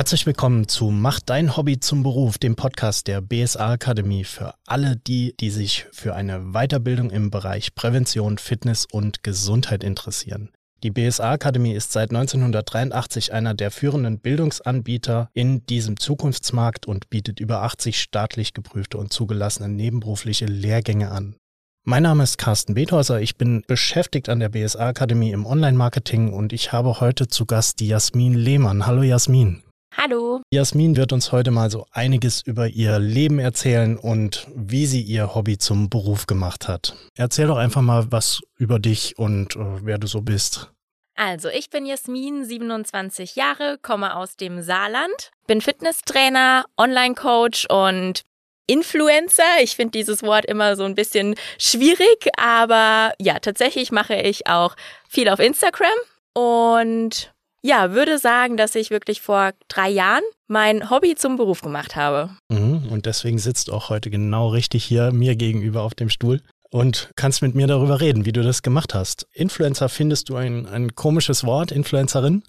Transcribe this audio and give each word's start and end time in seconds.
Herzlich 0.00 0.24
willkommen 0.24 0.66
zu 0.66 0.90
Mach 0.90 1.20
dein 1.20 1.58
Hobby 1.58 1.78
zum 1.78 2.02
Beruf, 2.02 2.38
dem 2.38 2.56
Podcast 2.56 3.06
der 3.06 3.20
BSA 3.20 3.72
Akademie 3.72 4.24
für 4.24 4.54
alle 4.66 4.96
die, 4.96 5.34
die 5.38 5.50
sich 5.50 5.84
für 5.92 6.14
eine 6.14 6.54
Weiterbildung 6.54 7.10
im 7.10 7.30
Bereich 7.30 7.74
Prävention, 7.74 8.38
Fitness 8.38 8.86
und 8.90 9.22
Gesundheit 9.22 9.84
interessieren. 9.84 10.52
Die 10.82 10.90
BSA 10.90 11.32
Akademie 11.32 11.74
ist 11.74 11.92
seit 11.92 12.12
1983 12.12 13.34
einer 13.34 13.52
der 13.52 13.70
führenden 13.70 14.20
Bildungsanbieter 14.20 15.28
in 15.34 15.66
diesem 15.66 16.00
Zukunftsmarkt 16.00 16.86
und 16.86 17.10
bietet 17.10 17.38
über 17.38 17.60
80 17.60 18.00
staatlich 18.00 18.54
geprüfte 18.54 18.96
und 18.96 19.12
zugelassene 19.12 19.68
nebenberufliche 19.68 20.46
Lehrgänge 20.46 21.10
an. 21.10 21.36
Mein 21.84 22.04
Name 22.04 22.22
ist 22.22 22.38
Carsten 22.38 22.72
Bethäuser. 22.72 23.20
Ich 23.20 23.36
bin 23.36 23.64
beschäftigt 23.66 24.30
an 24.30 24.40
der 24.40 24.48
BSA 24.48 24.86
Akademie 24.86 25.32
im 25.32 25.44
Online-Marketing 25.44 26.32
und 26.32 26.54
ich 26.54 26.72
habe 26.72 27.00
heute 27.00 27.28
zu 27.28 27.44
Gast 27.44 27.80
die 27.80 27.88
Jasmin 27.88 28.32
Lehmann. 28.32 28.86
Hallo 28.86 29.02
Jasmin. 29.02 29.62
Hallo. 29.96 30.40
Jasmin 30.52 30.96
wird 30.96 31.12
uns 31.12 31.32
heute 31.32 31.50
mal 31.50 31.70
so 31.70 31.86
einiges 31.90 32.42
über 32.42 32.68
ihr 32.68 32.98
Leben 32.98 33.38
erzählen 33.38 33.98
und 33.98 34.46
wie 34.54 34.86
sie 34.86 35.02
ihr 35.02 35.34
Hobby 35.34 35.58
zum 35.58 35.90
Beruf 35.90 36.26
gemacht 36.26 36.68
hat. 36.68 36.94
Erzähl 37.16 37.48
doch 37.48 37.56
einfach 37.56 37.82
mal 37.82 38.10
was 38.10 38.40
über 38.56 38.78
dich 38.78 39.18
und 39.18 39.56
äh, 39.56 39.84
wer 39.84 39.98
du 39.98 40.06
so 40.06 40.22
bist. 40.22 40.70
Also, 41.16 41.48
ich 41.50 41.68
bin 41.68 41.84
Jasmin, 41.84 42.46
27 42.46 43.36
Jahre, 43.36 43.78
komme 43.82 44.16
aus 44.16 44.36
dem 44.36 44.62
Saarland, 44.62 45.32
bin 45.46 45.60
Fitnesstrainer, 45.60 46.64
Online-Coach 46.78 47.66
und 47.68 48.22
Influencer. 48.66 49.60
Ich 49.60 49.76
finde 49.76 49.98
dieses 49.98 50.22
Wort 50.22 50.46
immer 50.46 50.76
so 50.76 50.84
ein 50.84 50.94
bisschen 50.94 51.34
schwierig, 51.58 52.28
aber 52.38 53.12
ja, 53.18 53.38
tatsächlich 53.40 53.92
mache 53.92 54.14
ich 54.14 54.46
auch 54.46 54.76
viel 55.08 55.28
auf 55.28 55.40
Instagram 55.40 55.90
und 56.34 57.32
ja, 57.62 57.92
würde 57.92 58.18
sagen, 58.18 58.56
dass 58.56 58.74
ich 58.74 58.90
wirklich 58.90 59.20
vor 59.20 59.52
drei 59.68 59.88
Jahren 59.88 60.22
mein 60.48 60.90
Hobby 60.90 61.14
zum 61.14 61.36
Beruf 61.36 61.60
gemacht 61.60 61.96
habe. 61.96 62.30
Mhm, 62.48 62.88
und 62.90 63.06
deswegen 63.06 63.38
sitzt 63.38 63.70
auch 63.70 63.90
heute 63.90 64.10
genau 64.10 64.48
richtig 64.48 64.84
hier 64.84 65.12
mir 65.12 65.36
gegenüber 65.36 65.82
auf 65.82 65.94
dem 65.94 66.08
Stuhl 66.08 66.40
und 66.70 67.10
kannst 67.16 67.42
mit 67.42 67.54
mir 67.54 67.66
darüber 67.66 68.00
reden, 68.00 68.24
wie 68.24 68.32
du 68.32 68.42
das 68.42 68.62
gemacht 68.62 68.94
hast. 68.94 69.26
Influencer 69.32 69.88
findest 69.88 70.28
du 70.28 70.36
ein, 70.36 70.66
ein 70.66 70.94
komisches 70.94 71.44
Wort, 71.44 71.72
Influencerin? 71.72 72.42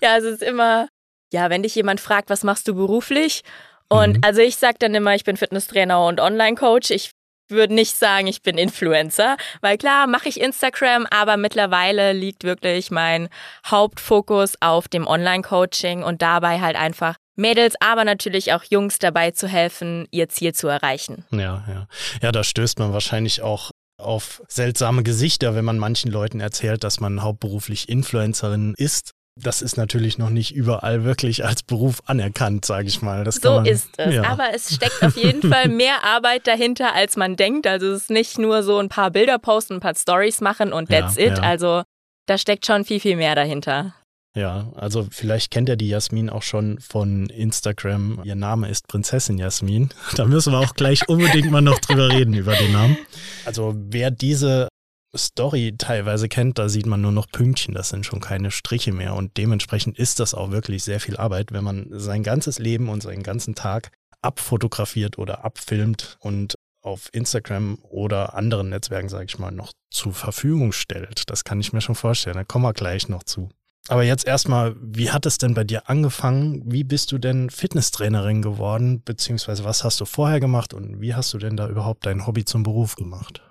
ja, 0.02 0.16
es 0.18 0.24
ist 0.24 0.42
immer, 0.42 0.88
ja, 1.32 1.50
wenn 1.50 1.62
dich 1.62 1.74
jemand 1.74 2.00
fragt, 2.00 2.30
was 2.30 2.44
machst 2.44 2.68
du 2.68 2.74
beruflich? 2.74 3.42
Und 3.88 4.16
mhm. 4.16 4.24
also 4.24 4.40
ich 4.40 4.56
sage 4.56 4.76
dann 4.78 4.94
immer, 4.94 5.14
ich 5.14 5.24
bin 5.24 5.36
Fitnesstrainer 5.36 6.04
und 6.06 6.20
Online-Coach. 6.20 6.90
Ich 6.90 7.11
würde 7.52 7.74
nicht 7.74 7.96
sagen, 7.96 8.26
ich 8.26 8.42
bin 8.42 8.58
Influencer, 8.58 9.36
weil 9.60 9.78
klar 9.78 10.06
mache 10.06 10.28
ich 10.28 10.40
Instagram, 10.40 11.06
aber 11.10 11.36
mittlerweile 11.36 12.12
liegt 12.12 12.44
wirklich 12.44 12.90
mein 12.90 13.28
Hauptfokus 13.66 14.54
auf 14.60 14.88
dem 14.88 15.06
Online-Coaching 15.06 16.02
und 16.02 16.22
dabei 16.22 16.60
halt 16.60 16.76
einfach 16.76 17.16
Mädels, 17.36 17.74
aber 17.80 18.04
natürlich 18.04 18.52
auch 18.52 18.64
Jungs 18.64 18.98
dabei 18.98 19.30
zu 19.30 19.48
helfen, 19.48 20.06
ihr 20.10 20.28
Ziel 20.28 20.54
zu 20.54 20.68
erreichen. 20.68 21.24
Ja, 21.30 21.64
ja. 21.66 21.86
Ja, 22.20 22.32
da 22.32 22.44
stößt 22.44 22.78
man 22.78 22.92
wahrscheinlich 22.92 23.40
auch 23.42 23.70
auf 23.98 24.42
seltsame 24.48 25.02
Gesichter, 25.02 25.54
wenn 25.54 25.64
man 25.64 25.78
manchen 25.78 26.10
Leuten 26.10 26.40
erzählt, 26.40 26.84
dass 26.84 27.00
man 27.00 27.22
hauptberuflich 27.22 27.88
Influencerin 27.88 28.74
ist. 28.76 29.12
Das 29.40 29.62
ist 29.62 29.78
natürlich 29.78 30.18
noch 30.18 30.28
nicht 30.28 30.54
überall 30.54 31.04
wirklich 31.04 31.44
als 31.44 31.62
Beruf 31.62 32.02
anerkannt, 32.04 32.66
sage 32.66 32.88
ich 32.88 33.00
mal. 33.00 33.24
Das 33.24 33.36
so 33.36 33.54
man, 33.54 33.66
ist 33.66 33.88
es. 33.96 34.14
Ja. 34.14 34.24
Aber 34.24 34.54
es 34.54 34.74
steckt 34.74 35.02
auf 35.02 35.16
jeden 35.16 35.42
Fall 35.50 35.68
mehr 35.68 36.04
Arbeit 36.04 36.46
dahinter, 36.46 36.94
als 36.94 37.16
man 37.16 37.36
denkt. 37.36 37.66
Also 37.66 37.92
es 37.92 38.02
ist 38.02 38.10
nicht 38.10 38.38
nur 38.38 38.62
so 38.62 38.78
ein 38.78 38.90
paar 38.90 39.10
Bilder 39.10 39.38
posten, 39.38 39.74
ein 39.74 39.80
paar 39.80 39.94
Stories 39.94 40.42
machen 40.42 40.72
und 40.72 40.90
that's 40.90 41.16
ja, 41.16 41.26
it. 41.26 41.38
Ja. 41.38 41.44
Also 41.44 41.82
da 42.26 42.36
steckt 42.36 42.66
schon 42.66 42.84
viel, 42.84 43.00
viel 43.00 43.16
mehr 43.16 43.34
dahinter. 43.34 43.94
Ja, 44.34 44.72
also 44.74 45.06
vielleicht 45.10 45.50
kennt 45.50 45.68
ihr 45.68 45.76
die 45.76 45.88
Jasmin 45.88 46.30
auch 46.30 46.42
schon 46.42 46.78
von 46.80 47.26
Instagram. 47.26 48.22
Ihr 48.24 48.34
Name 48.34 48.68
ist 48.68 48.88
Prinzessin 48.88 49.38
Jasmin. 49.38 49.90
Da 50.16 50.24
müssen 50.24 50.52
wir 50.52 50.58
auch 50.58 50.74
gleich 50.74 51.08
unbedingt 51.08 51.50
mal 51.50 51.60
noch 51.60 51.78
drüber 51.80 52.08
reden, 52.08 52.34
über 52.34 52.54
den 52.54 52.72
Namen. 52.72 52.96
Also 53.44 53.74
wer 53.76 54.10
diese 54.10 54.68
Story 55.16 55.74
teilweise 55.76 56.28
kennt, 56.28 56.58
da 56.58 56.68
sieht 56.68 56.86
man 56.86 57.00
nur 57.00 57.12
noch 57.12 57.28
Pünktchen, 57.28 57.74
das 57.74 57.90
sind 57.90 58.06
schon 58.06 58.20
keine 58.20 58.50
Striche 58.50 58.92
mehr 58.92 59.14
und 59.14 59.36
dementsprechend 59.36 59.98
ist 59.98 60.20
das 60.20 60.34
auch 60.34 60.50
wirklich 60.50 60.84
sehr 60.84 61.00
viel 61.00 61.16
Arbeit, 61.16 61.52
wenn 61.52 61.64
man 61.64 61.86
sein 61.90 62.22
ganzes 62.22 62.58
Leben 62.58 62.88
und 62.88 63.02
seinen 63.02 63.22
ganzen 63.22 63.54
Tag 63.54 63.90
abfotografiert 64.22 65.18
oder 65.18 65.44
abfilmt 65.44 66.16
und 66.20 66.54
auf 66.80 67.10
Instagram 67.12 67.78
oder 67.82 68.34
anderen 68.34 68.70
Netzwerken, 68.70 69.08
sage 69.08 69.26
ich 69.28 69.38
mal, 69.38 69.52
noch 69.52 69.72
zur 69.90 70.12
Verfügung 70.12 70.72
stellt. 70.72 71.30
Das 71.30 71.44
kann 71.44 71.60
ich 71.60 71.72
mir 71.72 71.80
schon 71.80 71.94
vorstellen, 71.94 72.36
da 72.36 72.44
kommen 72.44 72.64
wir 72.64 72.72
gleich 72.72 73.08
noch 73.08 73.22
zu. 73.22 73.50
Aber 73.88 74.04
jetzt 74.04 74.26
erstmal, 74.26 74.76
wie 74.80 75.10
hat 75.10 75.26
es 75.26 75.38
denn 75.38 75.54
bei 75.54 75.64
dir 75.64 75.88
angefangen? 75.88 76.62
Wie 76.64 76.84
bist 76.84 77.10
du 77.12 77.18
denn 77.18 77.50
Fitnesstrainerin 77.50 78.40
geworden? 78.40 79.02
Beziehungsweise 79.04 79.64
was 79.64 79.82
hast 79.82 80.00
du 80.00 80.04
vorher 80.04 80.38
gemacht 80.38 80.72
und 80.72 81.00
wie 81.00 81.14
hast 81.14 81.34
du 81.34 81.38
denn 81.38 81.56
da 81.56 81.68
überhaupt 81.68 82.06
dein 82.06 82.26
Hobby 82.26 82.44
zum 82.44 82.62
Beruf 82.62 82.94
gemacht? 82.94 83.42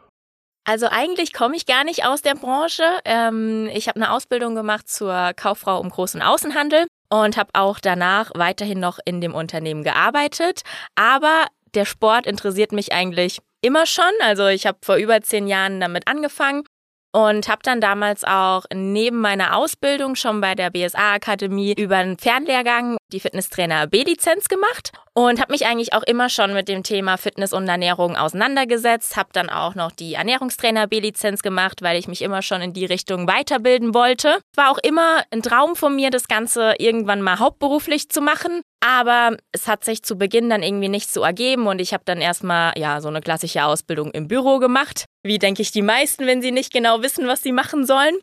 Also 0.63 0.87
eigentlich 0.87 1.33
komme 1.33 1.55
ich 1.55 1.65
gar 1.65 1.83
nicht 1.83 2.05
aus 2.05 2.21
der 2.21 2.35
Branche. 2.35 2.83
Ähm, 3.05 3.67
ich 3.73 3.87
habe 3.87 3.95
eine 3.95 4.11
Ausbildung 4.11 4.55
gemacht 4.55 4.89
zur 4.89 5.33
Kauffrau 5.35 5.81
im 5.81 5.89
großen 5.89 6.21
Außenhandel 6.21 6.87
und 7.09 7.35
habe 7.35 7.49
auch 7.53 7.79
danach 7.79 8.31
weiterhin 8.35 8.79
noch 8.79 8.99
in 9.03 9.21
dem 9.21 9.33
Unternehmen 9.33 9.83
gearbeitet. 9.83 10.61
Aber 10.95 11.47
der 11.73 11.85
Sport 11.85 12.25
interessiert 12.27 12.71
mich 12.73 12.93
eigentlich 12.93 13.39
immer 13.61 13.85
schon. 13.85 14.11
Also 14.21 14.47
ich 14.47 14.67
habe 14.67 14.77
vor 14.83 14.95
über 14.95 15.21
zehn 15.21 15.47
Jahren 15.47 15.79
damit 15.79 16.07
angefangen 16.07 16.63
und 17.11 17.47
habe 17.47 17.61
dann 17.63 17.81
damals 17.81 18.23
auch 18.23 18.65
neben 18.73 19.19
meiner 19.19 19.55
Ausbildung 19.55 20.15
schon 20.15 20.41
bei 20.41 20.55
der 20.55 20.69
BSA 20.69 21.13
Akademie 21.13 21.73
über 21.77 21.97
einen 21.97 22.17
Fernlehrgang 22.17 22.97
die 23.11 23.19
Fitnesstrainer 23.19 23.87
B-Lizenz 23.87 24.47
gemacht 24.47 24.91
und 25.13 25.41
habe 25.41 25.51
mich 25.51 25.65
eigentlich 25.65 25.93
auch 25.93 26.03
immer 26.03 26.29
schon 26.29 26.53
mit 26.53 26.67
dem 26.69 26.83
Thema 26.83 27.17
Fitness 27.17 27.51
und 27.51 27.67
Ernährung 27.67 28.15
auseinandergesetzt, 28.15 29.17
habe 29.17 29.29
dann 29.33 29.49
auch 29.49 29.75
noch 29.75 29.91
die 29.91 30.13
Ernährungstrainer 30.13 30.87
B-Lizenz 30.87 31.41
gemacht, 31.41 31.81
weil 31.81 31.97
ich 31.97 32.07
mich 32.07 32.21
immer 32.21 32.41
schon 32.41 32.61
in 32.61 32.73
die 32.73 32.85
Richtung 32.85 33.27
weiterbilden 33.27 33.93
wollte. 33.93 34.39
War 34.55 34.71
auch 34.71 34.79
immer 34.79 35.23
ein 35.31 35.41
Traum 35.41 35.75
von 35.75 35.95
mir, 35.95 36.09
das 36.09 36.27
Ganze 36.27 36.75
irgendwann 36.79 37.21
mal 37.21 37.39
hauptberuflich 37.39 38.09
zu 38.09 38.21
machen, 38.21 38.61
aber 38.81 39.37
es 39.51 39.67
hat 39.67 39.85
sich 39.85 40.03
zu 40.03 40.17
Beginn 40.17 40.49
dann 40.49 40.63
irgendwie 40.63 40.89
nicht 40.89 41.11
so 41.11 41.21
ergeben 41.21 41.67
und 41.67 41.79
ich 41.79 41.93
habe 41.93 42.03
dann 42.05 42.19
erstmal 42.19 42.77
ja 42.77 42.99
so 42.99 43.07
eine 43.07 43.21
klassische 43.21 43.63
Ausbildung 43.63 44.11
im 44.11 44.27
Büro 44.27 44.59
gemacht, 44.59 45.05
wie 45.23 45.39
denke 45.39 45.61
ich 45.61 45.71
die 45.71 45.83
meisten, 45.83 46.25
wenn 46.25 46.41
sie 46.41 46.51
nicht 46.51 46.73
genau 46.73 47.01
wissen, 47.01 47.27
was 47.27 47.41
sie 47.41 47.51
machen 47.51 47.85
sollen. 47.85 48.15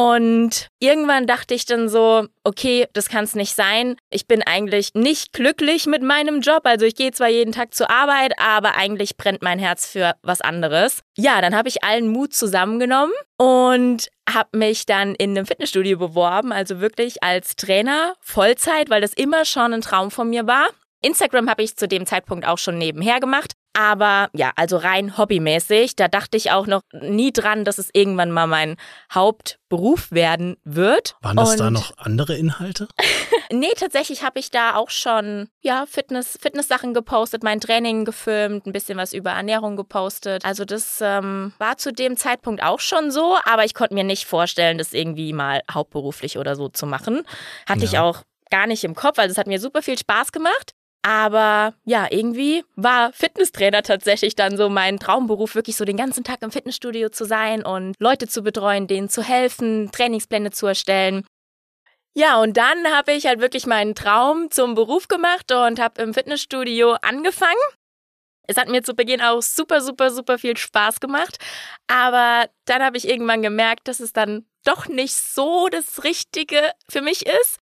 Und 0.00 0.68
irgendwann 0.78 1.26
dachte 1.26 1.52
ich 1.52 1.66
dann 1.66 1.90
so, 1.90 2.26
okay, 2.42 2.86
das 2.94 3.10
kann 3.10 3.24
es 3.24 3.34
nicht 3.34 3.54
sein. 3.54 3.96
Ich 4.08 4.26
bin 4.26 4.42
eigentlich 4.42 4.94
nicht 4.94 5.34
glücklich 5.34 5.84
mit 5.84 6.02
meinem 6.02 6.40
Job. 6.40 6.62
Also 6.64 6.86
ich 6.86 6.94
gehe 6.94 7.12
zwar 7.12 7.28
jeden 7.28 7.52
Tag 7.52 7.74
zur 7.74 7.90
Arbeit, 7.90 8.32
aber 8.38 8.76
eigentlich 8.76 9.18
brennt 9.18 9.42
mein 9.42 9.58
Herz 9.58 9.86
für 9.86 10.14
was 10.22 10.40
anderes. 10.40 11.02
Ja, 11.18 11.42
dann 11.42 11.54
habe 11.54 11.68
ich 11.68 11.84
allen 11.84 12.08
Mut 12.08 12.32
zusammengenommen 12.32 13.12
und 13.36 14.08
habe 14.26 14.56
mich 14.56 14.86
dann 14.86 15.14
in 15.16 15.36
einem 15.36 15.44
Fitnessstudio 15.44 15.98
beworben, 15.98 16.50
also 16.50 16.80
wirklich 16.80 17.22
als 17.22 17.56
Trainer 17.56 18.14
Vollzeit, 18.22 18.88
weil 18.88 19.02
das 19.02 19.12
immer 19.12 19.44
schon 19.44 19.74
ein 19.74 19.82
Traum 19.82 20.10
von 20.10 20.30
mir 20.30 20.46
war. 20.46 20.68
Instagram 21.02 21.50
habe 21.50 21.62
ich 21.62 21.76
zu 21.76 21.86
dem 21.86 22.06
Zeitpunkt 22.06 22.46
auch 22.46 22.58
schon 22.58 22.78
nebenher 22.78 23.20
gemacht. 23.20 23.52
Aber 23.72 24.28
ja, 24.32 24.52
also 24.56 24.76
rein 24.76 25.16
hobbymäßig. 25.16 25.94
Da 25.94 26.08
dachte 26.08 26.36
ich 26.36 26.50
auch 26.50 26.66
noch 26.66 26.82
nie 26.92 27.32
dran, 27.32 27.64
dass 27.64 27.78
es 27.78 27.88
irgendwann 27.92 28.32
mal 28.32 28.46
mein 28.46 28.76
Hauptberuf 29.12 30.10
werden 30.10 30.56
wird. 30.64 31.16
Waren 31.22 31.36
das 31.36 31.52
Und 31.52 31.60
da 31.60 31.70
noch 31.70 31.96
andere 31.96 32.36
Inhalte? 32.36 32.88
nee, 33.52 33.70
tatsächlich 33.76 34.24
habe 34.24 34.40
ich 34.40 34.50
da 34.50 34.74
auch 34.74 34.90
schon 34.90 35.48
ja, 35.60 35.86
Fitness, 35.86 36.36
Fitness-Sachen 36.40 36.94
gepostet, 36.94 37.44
mein 37.44 37.60
Training 37.60 38.04
gefilmt, 38.04 38.66
ein 38.66 38.72
bisschen 38.72 38.98
was 38.98 39.12
über 39.12 39.30
Ernährung 39.30 39.76
gepostet. 39.76 40.44
Also 40.44 40.64
das 40.64 40.98
ähm, 41.00 41.52
war 41.58 41.78
zu 41.78 41.92
dem 41.92 42.16
Zeitpunkt 42.16 42.62
auch 42.62 42.80
schon 42.80 43.12
so, 43.12 43.36
aber 43.44 43.64
ich 43.64 43.74
konnte 43.74 43.94
mir 43.94 44.04
nicht 44.04 44.26
vorstellen, 44.26 44.78
das 44.78 44.92
irgendwie 44.92 45.32
mal 45.32 45.60
hauptberuflich 45.70 46.38
oder 46.38 46.56
so 46.56 46.68
zu 46.68 46.86
machen. 46.86 47.22
Hatte 47.68 47.80
ja. 47.80 47.86
ich 47.86 47.98
auch 47.98 48.22
gar 48.50 48.66
nicht 48.66 48.82
im 48.82 48.94
Kopf. 48.94 49.18
Also 49.18 49.32
es 49.32 49.38
hat 49.38 49.46
mir 49.46 49.60
super 49.60 49.80
viel 49.80 49.96
Spaß 49.96 50.32
gemacht. 50.32 50.74
Aber 51.02 51.74
ja, 51.84 52.08
irgendwie 52.10 52.62
war 52.76 53.12
Fitnesstrainer 53.12 53.82
tatsächlich 53.82 54.36
dann 54.36 54.56
so 54.56 54.68
mein 54.68 54.98
Traumberuf, 54.98 55.54
wirklich 55.54 55.76
so 55.76 55.84
den 55.84 55.96
ganzen 55.96 56.24
Tag 56.24 56.42
im 56.42 56.50
Fitnessstudio 56.50 57.08
zu 57.08 57.24
sein 57.24 57.64
und 57.64 57.94
Leute 57.98 58.28
zu 58.28 58.42
betreuen, 58.42 58.86
denen 58.86 59.08
zu 59.08 59.22
helfen, 59.22 59.90
Trainingspläne 59.92 60.50
zu 60.50 60.66
erstellen. 60.66 61.24
Ja, 62.14 62.40
und 62.40 62.56
dann 62.56 62.86
habe 62.88 63.12
ich 63.12 63.26
halt 63.26 63.40
wirklich 63.40 63.66
meinen 63.66 63.94
Traum 63.94 64.50
zum 64.50 64.74
Beruf 64.74 65.08
gemacht 65.08 65.52
und 65.52 65.80
habe 65.80 66.02
im 66.02 66.12
Fitnessstudio 66.12 66.92
angefangen. 67.00 67.54
Es 68.46 68.56
hat 68.56 68.68
mir 68.68 68.82
zu 68.82 68.94
Beginn 68.94 69.22
auch 69.22 69.42
super, 69.42 69.80
super, 69.80 70.10
super 70.10 70.36
viel 70.36 70.56
Spaß 70.56 71.00
gemacht. 71.00 71.38
Aber 71.86 72.50
dann 72.64 72.82
habe 72.82 72.96
ich 72.96 73.08
irgendwann 73.08 73.42
gemerkt, 73.42 73.86
dass 73.86 74.00
es 74.00 74.12
dann 74.12 74.44
doch 74.64 74.88
nicht 74.88 75.14
so 75.14 75.68
das 75.68 76.02
Richtige 76.04 76.72
für 76.88 77.00
mich 77.00 77.26
ist 77.26 77.59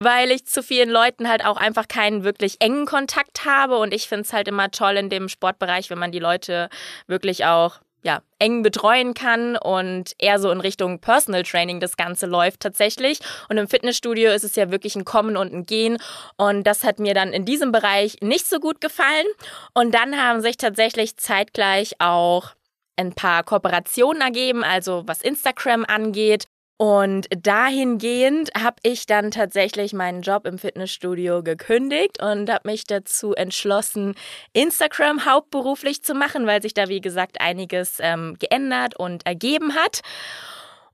weil 0.00 0.30
ich 0.30 0.46
zu 0.46 0.62
vielen 0.62 0.90
Leuten 0.90 1.28
halt 1.28 1.44
auch 1.44 1.56
einfach 1.56 1.88
keinen 1.88 2.24
wirklich 2.24 2.56
engen 2.60 2.86
Kontakt 2.86 3.44
habe 3.44 3.78
und 3.78 3.92
ich 3.92 4.08
finde 4.08 4.22
es 4.22 4.32
halt 4.32 4.48
immer 4.48 4.70
toll 4.70 4.96
in 4.96 5.10
dem 5.10 5.28
Sportbereich, 5.28 5.90
wenn 5.90 5.98
man 5.98 6.12
die 6.12 6.18
Leute 6.18 6.68
wirklich 7.06 7.44
auch 7.44 7.80
ja, 8.02 8.22
eng 8.38 8.62
betreuen 8.62 9.12
kann 9.12 9.56
und 9.56 10.14
eher 10.18 10.38
so 10.38 10.50
in 10.50 10.60
Richtung 10.60 11.00
Personal 11.00 11.42
Training 11.42 11.80
das 11.80 11.96
Ganze 11.96 12.26
läuft 12.26 12.60
tatsächlich. 12.60 13.18
Und 13.48 13.58
im 13.58 13.68
Fitnessstudio 13.68 14.30
ist 14.30 14.44
es 14.44 14.54
ja 14.54 14.70
wirklich 14.70 14.94
ein 14.94 15.04
Kommen 15.04 15.36
und 15.36 15.52
ein 15.52 15.66
Gehen. 15.66 15.98
Und 16.36 16.64
das 16.64 16.84
hat 16.84 17.00
mir 17.00 17.12
dann 17.14 17.32
in 17.32 17.44
diesem 17.44 17.72
Bereich 17.72 18.18
nicht 18.20 18.46
so 18.46 18.60
gut 18.60 18.80
gefallen. 18.80 19.26
Und 19.74 19.94
dann 19.94 20.16
haben 20.16 20.40
sich 20.40 20.56
tatsächlich 20.56 21.16
zeitgleich 21.16 21.94
auch 21.98 22.50
ein 22.96 23.14
paar 23.14 23.42
Kooperationen 23.42 24.22
ergeben, 24.22 24.64
also 24.64 25.02
was 25.06 25.20
Instagram 25.20 25.84
angeht. 25.84 26.46
Und 26.80 27.26
dahingehend 27.30 28.50
habe 28.56 28.76
ich 28.84 29.06
dann 29.06 29.32
tatsächlich 29.32 29.92
meinen 29.92 30.22
Job 30.22 30.46
im 30.46 30.58
Fitnessstudio 30.58 31.42
gekündigt 31.42 32.22
und 32.22 32.48
habe 32.48 32.68
mich 32.68 32.84
dazu 32.84 33.34
entschlossen, 33.34 34.14
Instagram 34.52 35.24
hauptberuflich 35.24 36.04
zu 36.04 36.14
machen, 36.14 36.46
weil 36.46 36.62
sich 36.62 36.74
da, 36.74 36.88
wie 36.88 37.00
gesagt, 37.00 37.40
einiges 37.40 37.96
ähm, 37.98 38.36
geändert 38.38 38.96
und 38.96 39.26
ergeben 39.26 39.74
hat. 39.74 40.02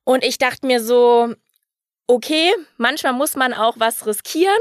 Und 0.04 0.24
ich 0.24 0.38
dachte 0.38 0.66
mir 0.66 0.82
so, 0.82 1.34
okay, 2.06 2.54
manchmal 2.78 3.12
muss 3.12 3.36
man 3.36 3.52
auch 3.52 3.74
was 3.78 4.06
riskieren. 4.06 4.56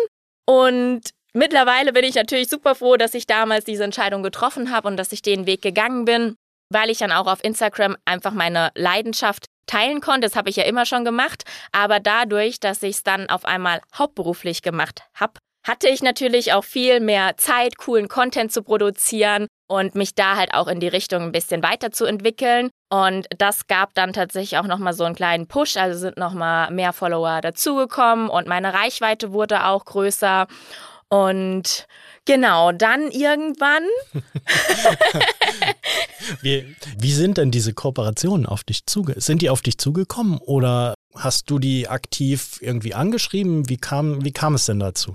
Und 0.45 1.11
mittlerweile 1.31 1.93
bin 1.93 2.03
ich 2.03 2.15
natürlich 2.15 2.49
super 2.49 2.75
froh, 2.75 2.97
dass 2.97 3.13
ich 3.13 3.27
damals 3.27 3.63
diese 3.63 3.85
Entscheidung 3.85 4.23
getroffen 4.23 4.71
habe 4.71 4.89
und 4.89 4.97
dass 4.97 5.13
ich 5.13 5.21
den 5.21 5.45
Weg 5.45 5.61
gegangen 5.61 6.03
bin, 6.03 6.35
weil 6.69 6.89
ich 6.89 6.97
dann 6.97 7.13
auch 7.13 7.27
auf 7.27 7.41
Instagram 7.45 7.95
einfach 8.03 8.33
meine 8.33 8.71
Leidenschaft 8.75 9.45
teilen 9.65 10.01
konnte. 10.01 10.27
Das 10.27 10.35
habe 10.35 10.49
ich 10.49 10.55
ja 10.55 10.63
immer 10.63 10.85
schon 10.85 11.05
gemacht. 11.05 11.43
Aber 11.71 11.99
dadurch, 11.99 12.59
dass 12.59 12.83
ich 12.83 12.97
es 12.97 13.03
dann 13.03 13.29
auf 13.29 13.45
einmal 13.45 13.81
hauptberuflich 13.97 14.61
gemacht 14.61 15.03
habe, 15.13 15.33
hatte 15.65 15.87
ich 15.87 16.03
natürlich 16.03 16.53
auch 16.53 16.63
viel 16.63 16.99
mehr 16.99 17.37
Zeit, 17.37 17.77
coolen 17.77 18.09
Content 18.09 18.51
zu 18.51 18.63
produzieren 18.63 19.47
und 19.67 19.95
mich 19.95 20.13
da 20.13 20.35
halt 20.35 20.53
auch 20.53 20.67
in 20.67 20.79
die 20.79 20.87
Richtung 20.87 21.23
ein 21.23 21.31
bisschen 21.31 21.63
weiterzuentwickeln. 21.63 22.69
Und 22.89 23.27
das 23.37 23.67
gab 23.67 23.93
dann 23.93 24.13
tatsächlich 24.13 24.59
auch 24.59 24.67
nochmal 24.67 24.93
so 24.93 25.05
einen 25.05 25.15
kleinen 25.15 25.47
Push, 25.47 25.77
also 25.77 25.97
sind 25.97 26.17
nochmal 26.17 26.69
mehr 26.71 26.93
Follower 26.93 27.39
dazugekommen 27.41 28.29
und 28.29 28.47
meine 28.47 28.73
Reichweite 28.73 29.31
wurde 29.31 29.65
auch 29.65 29.85
größer. 29.85 30.47
Und 31.07 31.87
genau, 32.25 32.71
dann 32.71 33.09
irgendwann. 33.09 33.83
wie, 36.41 36.75
wie 36.97 37.13
sind 37.13 37.37
denn 37.37 37.51
diese 37.51 37.73
Kooperationen 37.73 38.45
auf 38.45 38.63
dich 38.63 38.85
zuge? 38.85 39.19
Sind 39.19 39.41
die 39.41 39.49
auf 39.49 39.61
dich 39.61 39.77
zugekommen 39.77 40.37
oder 40.37 40.93
hast 41.15 41.49
du 41.49 41.59
die 41.59 41.87
aktiv 41.87 42.59
irgendwie 42.61 42.93
angeschrieben? 42.93 43.69
Wie 43.69 43.77
kam, 43.77 44.23
wie 44.23 44.31
kam 44.31 44.55
es 44.55 44.65
denn 44.65 44.79
dazu? 44.79 45.13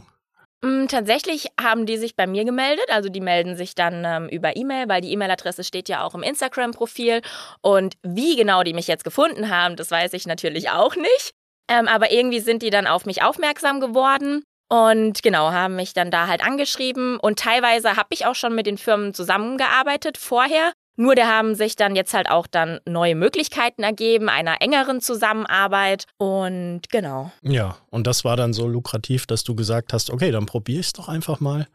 Mm, 0.63 0.87
tatsächlich 0.87 1.49
haben 1.61 1.87
die 1.87 1.99
sich 1.99 2.17
bei 2.17 2.27
mir 2.27 2.45
gemeldet, 2.45 2.87
also 2.91 3.09
die 3.09 3.21
melden 3.21 3.57
sich 3.57 3.75
dann 3.75 4.05
ähm, 4.05 4.29
über 4.29 4.57
E-Mail, 4.57 4.89
weil 4.89 5.01
die 5.01 5.13
E-Mail-Adresse 5.13 5.63
steht 5.63 5.89
ja 5.89 6.03
auch 6.03 6.15
im 6.15 6.23
Instagram-Profil. 6.23 7.23
Und 7.61 7.95
wie 8.03 8.37
genau 8.37 8.63
die 8.63 8.75
mich 8.75 8.89
jetzt 8.89 9.05
gefunden 9.05 9.51
haben, 9.51 9.77
das 9.77 9.91
weiß 9.91 10.13
ich 10.15 10.27
natürlich 10.27 10.71
auch 10.71 10.97
nicht. 10.97 11.31
Ähm, 11.71 11.87
aber 11.87 12.11
irgendwie 12.11 12.41
sind 12.41 12.63
die 12.63 12.71
dann 12.71 12.87
auf 12.87 13.07
mich 13.07 13.23
aufmerksam 13.23 13.79
geworden 13.81 14.43
und 14.71 15.23
genau, 15.23 15.51
haben 15.51 15.77
mich 15.77 15.95
dann 15.95 16.11
da 16.11 16.27
halt 16.27 16.45
angeschrieben. 16.45 17.19
Und 17.19 17.39
teilweise 17.39 17.97
habe 17.97 18.09
ich 18.11 18.27
auch 18.27 18.35
schon 18.35 18.55
mit 18.55 18.67
den 18.67 18.79
Firmen 18.79 19.15
zusammengearbeitet 19.15 20.19
vorher. 20.19 20.73
Nur 21.01 21.15
da 21.15 21.29
haben 21.29 21.55
sich 21.55 21.77
dann 21.77 21.95
jetzt 21.95 22.13
halt 22.13 22.29
auch 22.29 22.49
dann 22.49 22.81
neue 22.85 23.15
Möglichkeiten 23.15 23.85
ergeben, 23.85 24.29
einer 24.29 24.61
engeren 24.61 25.01
Zusammenarbeit. 25.01 26.07
Und 26.17 26.91
genau. 26.91 27.31
Ja, 27.43 27.79
und 27.91 28.09
das 28.09 28.25
war 28.25 28.37
dann 28.37 28.53
so 28.53 28.67
lukrativ, 28.67 29.25
dass 29.25 29.45
du 29.45 29.55
gesagt 29.55 29.93
hast, 29.93 30.11
okay, 30.11 30.33
dann 30.33 30.47
probiere 30.47 30.81
ich 30.81 30.87
es 30.87 30.93
doch 30.95 31.09
einfach 31.09 31.39
mal. 31.39 31.69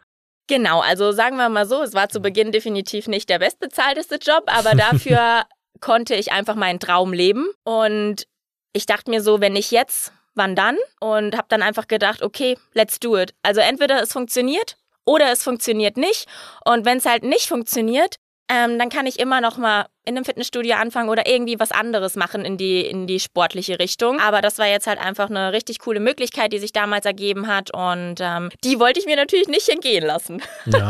Genau, 0.48 0.81
also 0.81 1.14
sagen 1.14 1.38
wir 1.38 1.48
mal 1.48 1.66
so, 1.66 1.81
es 1.81 1.94
war 1.94 2.10
zu 2.10 2.20
Beginn 2.20 2.52
definitiv 2.52 3.08
nicht 3.08 3.30
der 3.30 3.40
bestbezahlteste 3.40 4.16
Job, 4.16 4.44
aber 4.48 4.75
dafür 4.75 5.44
konnte 5.80 6.16
ich 6.16 6.34
einfach 6.34 6.56
meinen 6.56 6.81
Traum 6.81 7.14
leben. 7.14 7.48
Und 7.64 8.28
ich 8.74 8.86
dachte 8.86 9.10
mir 9.10 9.22
so, 9.22 9.40
wenn 9.40 9.56
ich 9.56 9.72
jetzt, 9.72 10.12
wann 10.36 10.54
dann? 10.54 10.75
Und 11.00 11.38
habe 11.38 11.48
dann 11.48 11.62
einfach 11.62 11.88
gedacht, 11.88 12.24
okay, 12.24 12.58
let's 12.74 13.00
do 13.00 13.18
it. 13.18 13.34
Also 13.42 13.62
entweder 13.62 14.02
es 14.02 14.12
funktioniert 14.12 14.75
oder 15.06 15.31
es 15.31 15.44
funktioniert 15.44 15.96
nicht. 15.96 16.28
Und 16.66 16.84
wenn 16.84 16.98
es 16.98 17.06
halt 17.06 17.24
nicht 17.24 17.48
funktioniert, 17.48 18.18
ähm, 18.54 18.78
dann 18.78 18.90
kann 18.90 19.08
ich 19.08 19.20
immer 19.20 19.42
noch 19.42 19.58
mal 19.58 19.88
in 20.06 20.16
einem 20.16 20.26
Fitnessstudio 20.26 20.76
anfangen 20.76 21.10
oder 21.10 21.28
irgendwie 21.28 21.60
was 21.60 21.72
anderes 21.72 22.16
machen 22.16 22.44
in 22.44 22.58
die, 22.58 22.82
in 22.82 23.08
die 23.08 23.20
sportliche 23.20 23.80
Richtung. 23.80 24.20
Aber 24.20 24.42
das 24.42 24.60
war 24.60 24.68
jetzt 24.68 24.86
halt 24.86 25.00
einfach 25.00 25.30
eine 25.30 25.54
richtig 25.54 25.80
coole 25.80 26.00
Möglichkeit, 26.00 26.54
die 26.54 26.60
sich 26.60 26.74
damals 26.74 27.06
ergeben 27.06 27.48
hat. 27.48 27.74
Und 27.74 28.16
ähm, 28.20 28.50
die 28.64 28.80
wollte 28.80 29.00
ich 29.00 29.06
mir 29.06 29.16
natürlich 29.16 29.48
nicht 29.48 29.68
entgehen 29.70 30.06
lassen. 30.06 30.42
Ja. 30.66 30.90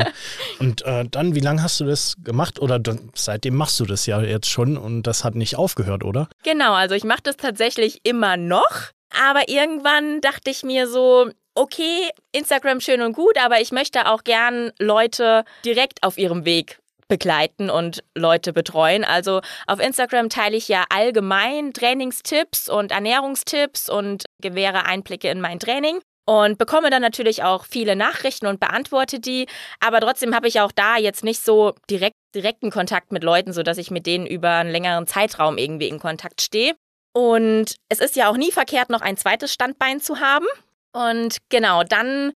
Und 0.60 0.84
äh, 0.84 1.04
dann, 1.10 1.36
wie 1.36 1.42
lange 1.42 1.62
hast 1.62 1.80
du 1.80 1.86
das 1.86 2.16
gemacht? 2.24 2.60
Oder 2.60 2.80
dann, 2.80 3.12
seitdem 3.16 3.56
machst 3.56 3.80
du 3.80 3.86
das 3.86 4.06
ja 4.06 4.22
jetzt 4.22 4.50
schon 4.50 4.78
und 4.78 5.04
das 5.04 5.26
hat 5.26 5.36
nicht 5.36 5.58
aufgehört, 5.58 6.04
oder? 6.04 6.30
Genau, 6.44 6.74
also 6.74 6.96
ich 6.96 7.04
mache 7.04 7.22
das 7.24 7.36
tatsächlich 7.36 8.00
immer 8.04 8.38
noch. 8.38 8.92
Aber 9.28 9.50
irgendwann 9.50 10.22
dachte 10.22 10.52
ich 10.52 10.64
mir 10.64 10.88
so, 10.88 11.30
okay, 11.56 12.10
Instagram 12.32 12.80
schön 12.80 13.02
und 13.02 13.14
gut, 13.14 13.38
aber 13.44 13.60
ich 13.62 13.72
möchte 13.72 14.08
auch 14.08 14.24
gern 14.24 14.72
Leute 14.80 15.44
direkt 15.66 16.04
auf 16.04 16.18
ihrem 16.18 16.46
Weg 16.46 16.80
begleiten 17.14 17.70
und 17.70 18.04
Leute 18.16 18.54
betreuen. 18.54 19.04
Also 19.04 19.42
auf 19.68 19.80
Instagram 19.80 20.30
teile 20.30 20.58
ich 20.58 20.68
ja 20.68 20.86
allgemein 20.90 21.72
Trainingstipps 21.72 22.70
und 22.70 22.92
Ernährungstipps 22.92 23.88
und 23.88 24.24
gewähre 24.42 24.88
Einblicke 24.88 25.30
in 25.30 25.40
mein 25.40 25.60
Training 25.60 26.00
und 26.26 26.58
bekomme 26.58 26.90
dann 26.90 27.04
natürlich 27.04 27.44
auch 27.44 27.66
viele 27.66 27.96
Nachrichten 27.96 28.48
und 28.48 28.60
beantworte 28.60 29.20
die. 29.20 29.46
Aber 29.80 30.00
trotzdem 30.00 30.34
habe 30.34 30.48
ich 30.48 30.60
auch 30.60 30.72
da 30.72 30.98
jetzt 30.98 31.24
nicht 31.24 31.46
so 31.46 31.76
direkt, 31.88 32.16
direkten 32.34 32.72
Kontakt 32.72 33.12
mit 33.12 33.24
Leuten, 33.24 33.54
sodass 33.54 33.78
ich 33.78 33.92
mit 33.92 34.08
denen 34.08 34.26
über 34.26 34.50
einen 34.50 34.72
längeren 34.72 35.06
Zeitraum 35.06 35.60
irgendwie 35.60 35.90
in 35.90 36.00
Kontakt 36.00 36.42
stehe. 36.42 36.74
Und 37.16 37.76
es 37.90 38.00
ist 38.00 38.16
ja 38.16 38.28
auch 38.28 38.38
nie 38.38 38.52
verkehrt, 38.52 38.90
noch 38.90 39.02
ein 39.02 39.18
zweites 39.18 39.54
Standbein 39.54 40.02
zu 40.02 40.20
haben. 40.20 40.48
Und 40.94 41.38
genau, 41.50 41.84
dann 41.84 42.34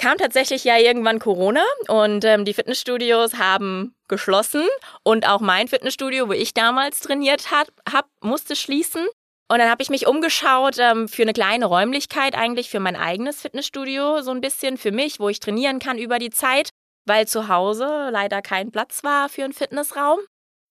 kam 0.00 0.16
tatsächlich 0.16 0.64
ja 0.64 0.78
irgendwann 0.78 1.18
Corona 1.18 1.62
und 1.86 2.24
ähm, 2.24 2.46
die 2.46 2.54
Fitnessstudios 2.54 3.34
haben 3.34 3.94
geschlossen 4.08 4.66
und 5.02 5.28
auch 5.28 5.40
mein 5.40 5.68
Fitnessstudio, 5.68 6.28
wo 6.28 6.32
ich 6.32 6.54
damals 6.54 7.00
trainiert 7.00 7.50
habe, 7.50 7.70
hab, 7.92 8.06
musste 8.22 8.56
schließen. 8.56 9.06
Und 9.50 9.58
dann 9.58 9.68
habe 9.68 9.82
ich 9.82 9.90
mich 9.90 10.06
umgeschaut 10.06 10.76
ähm, 10.78 11.06
für 11.06 11.22
eine 11.22 11.34
kleine 11.34 11.66
Räumlichkeit 11.66 12.34
eigentlich 12.34 12.70
für 12.70 12.80
mein 12.80 12.96
eigenes 12.96 13.42
Fitnessstudio, 13.42 14.22
so 14.22 14.30
ein 14.30 14.40
bisschen 14.40 14.78
für 14.78 14.90
mich, 14.90 15.20
wo 15.20 15.28
ich 15.28 15.38
trainieren 15.38 15.80
kann 15.80 15.98
über 15.98 16.18
die 16.18 16.30
Zeit, 16.30 16.70
weil 17.06 17.28
zu 17.28 17.48
Hause 17.48 18.08
leider 18.10 18.40
kein 18.40 18.70
Platz 18.70 19.04
war 19.04 19.28
für 19.28 19.44
einen 19.44 19.52
Fitnessraum. 19.52 20.20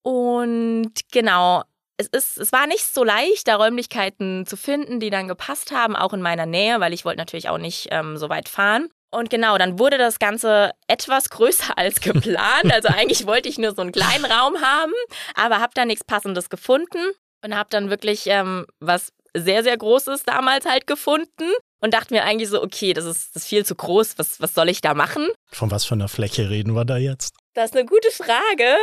Und 0.01 0.93
genau, 1.11 1.63
es, 1.97 2.07
ist, 2.07 2.37
es 2.39 2.51
war 2.51 2.65
nicht 2.65 2.85
so 2.85 3.04
leicht, 3.04 3.47
da 3.47 3.57
Räumlichkeiten 3.57 4.47
zu 4.47 4.57
finden, 4.57 4.99
die 4.99 5.11
dann 5.11 5.27
gepasst 5.27 5.71
haben, 5.71 5.95
auch 5.95 6.13
in 6.13 6.21
meiner 6.21 6.47
Nähe, 6.47 6.80
weil 6.80 6.94
ich 6.94 7.06
wollte 7.06 7.19
natürlich 7.19 7.49
auch 7.49 7.57
nicht 7.59 7.89
ähm, 7.92 8.18
so 8.18 8.30
weit 8.30 8.49
fahren. 8.49 8.89
Und 9.11 9.30
genau, 9.30 9.57
dann 9.57 9.80
wurde 9.80 9.97
das 9.97 10.19
Ganze 10.19 10.71
etwas 10.87 11.30
größer 11.30 11.78
als 11.78 12.01
geplant. 12.01 12.71
Also 12.71 12.89
eigentlich 12.89 13.25
wollte 13.25 13.49
ich 13.49 13.57
nur 13.57 13.73
so 13.73 13.81
einen 13.81 13.92
kleinen 13.92 14.25
Raum 14.25 14.61
haben, 14.61 14.94
aber 15.35 15.59
habe 15.59 15.73
da 15.73 15.85
nichts 15.85 16.04
Passendes 16.04 16.49
gefunden 16.49 16.99
und 17.44 17.56
habe 17.56 17.69
dann 17.71 17.89
wirklich 17.89 18.28
ähm, 18.28 18.66
was 18.80 19.11
sehr, 19.35 19.63
sehr 19.63 19.78
Großes 19.78 20.23
damals 20.23 20.66
halt 20.66 20.87
gefunden 20.87 21.51
und 21.81 21.94
dachte 21.94 22.13
mir 22.13 22.23
eigentlich 22.23 22.49
so, 22.49 22.61
okay, 22.61 22.94
das 22.94 23.06
ist, 23.06 23.35
das 23.35 23.44
ist 23.44 23.49
viel 23.49 23.66
zu 23.66 23.75
groß, 23.75 24.18
was, 24.18 24.42
was 24.42 24.54
soll 24.54 24.69
ich 24.69 24.81
da 24.81 24.94
machen? 24.94 25.28
Von 25.51 25.71
was 25.71 25.85
für 25.85 25.95
einer 25.95 26.07
Fläche 26.07 26.49
reden 26.49 26.75
wir 26.75 26.85
da 26.85 26.97
jetzt? 26.97 27.35
Das 27.54 27.71
ist 27.71 27.78
eine 27.78 27.85
gute 27.85 28.11
Frage. 28.11 28.75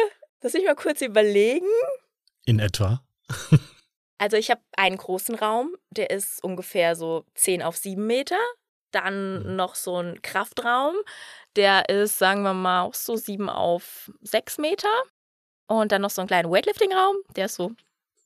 Lass 0.42 0.52
mich 0.52 0.64
mal 0.64 0.76
kurz 0.76 1.00
überlegen. 1.00 1.66
In 2.44 2.58
etwa? 2.58 3.02
also 4.18 4.36
ich 4.36 4.50
habe 4.50 4.60
einen 4.76 4.96
großen 4.96 5.34
Raum, 5.34 5.74
der 5.90 6.10
ist 6.10 6.42
ungefähr 6.42 6.94
so 6.94 7.24
10 7.34 7.62
auf 7.62 7.76
7 7.76 8.06
Meter. 8.06 8.38
Dann 8.92 9.42
mhm. 9.42 9.56
noch 9.56 9.74
so 9.74 10.00
ein 10.00 10.22
Kraftraum, 10.22 10.94
der 11.56 11.88
ist, 11.88 12.18
sagen 12.18 12.42
wir 12.42 12.54
mal, 12.54 12.82
auch 12.82 12.94
so 12.94 13.16
7 13.16 13.48
auf 13.48 14.10
6 14.22 14.58
Meter. 14.58 14.88
Und 15.68 15.90
dann 15.92 16.02
noch 16.02 16.10
so 16.10 16.20
einen 16.20 16.28
kleinen 16.28 16.50
Weightlifting-Raum, 16.50 17.16
der 17.34 17.46
ist 17.46 17.56
so 17.56 17.72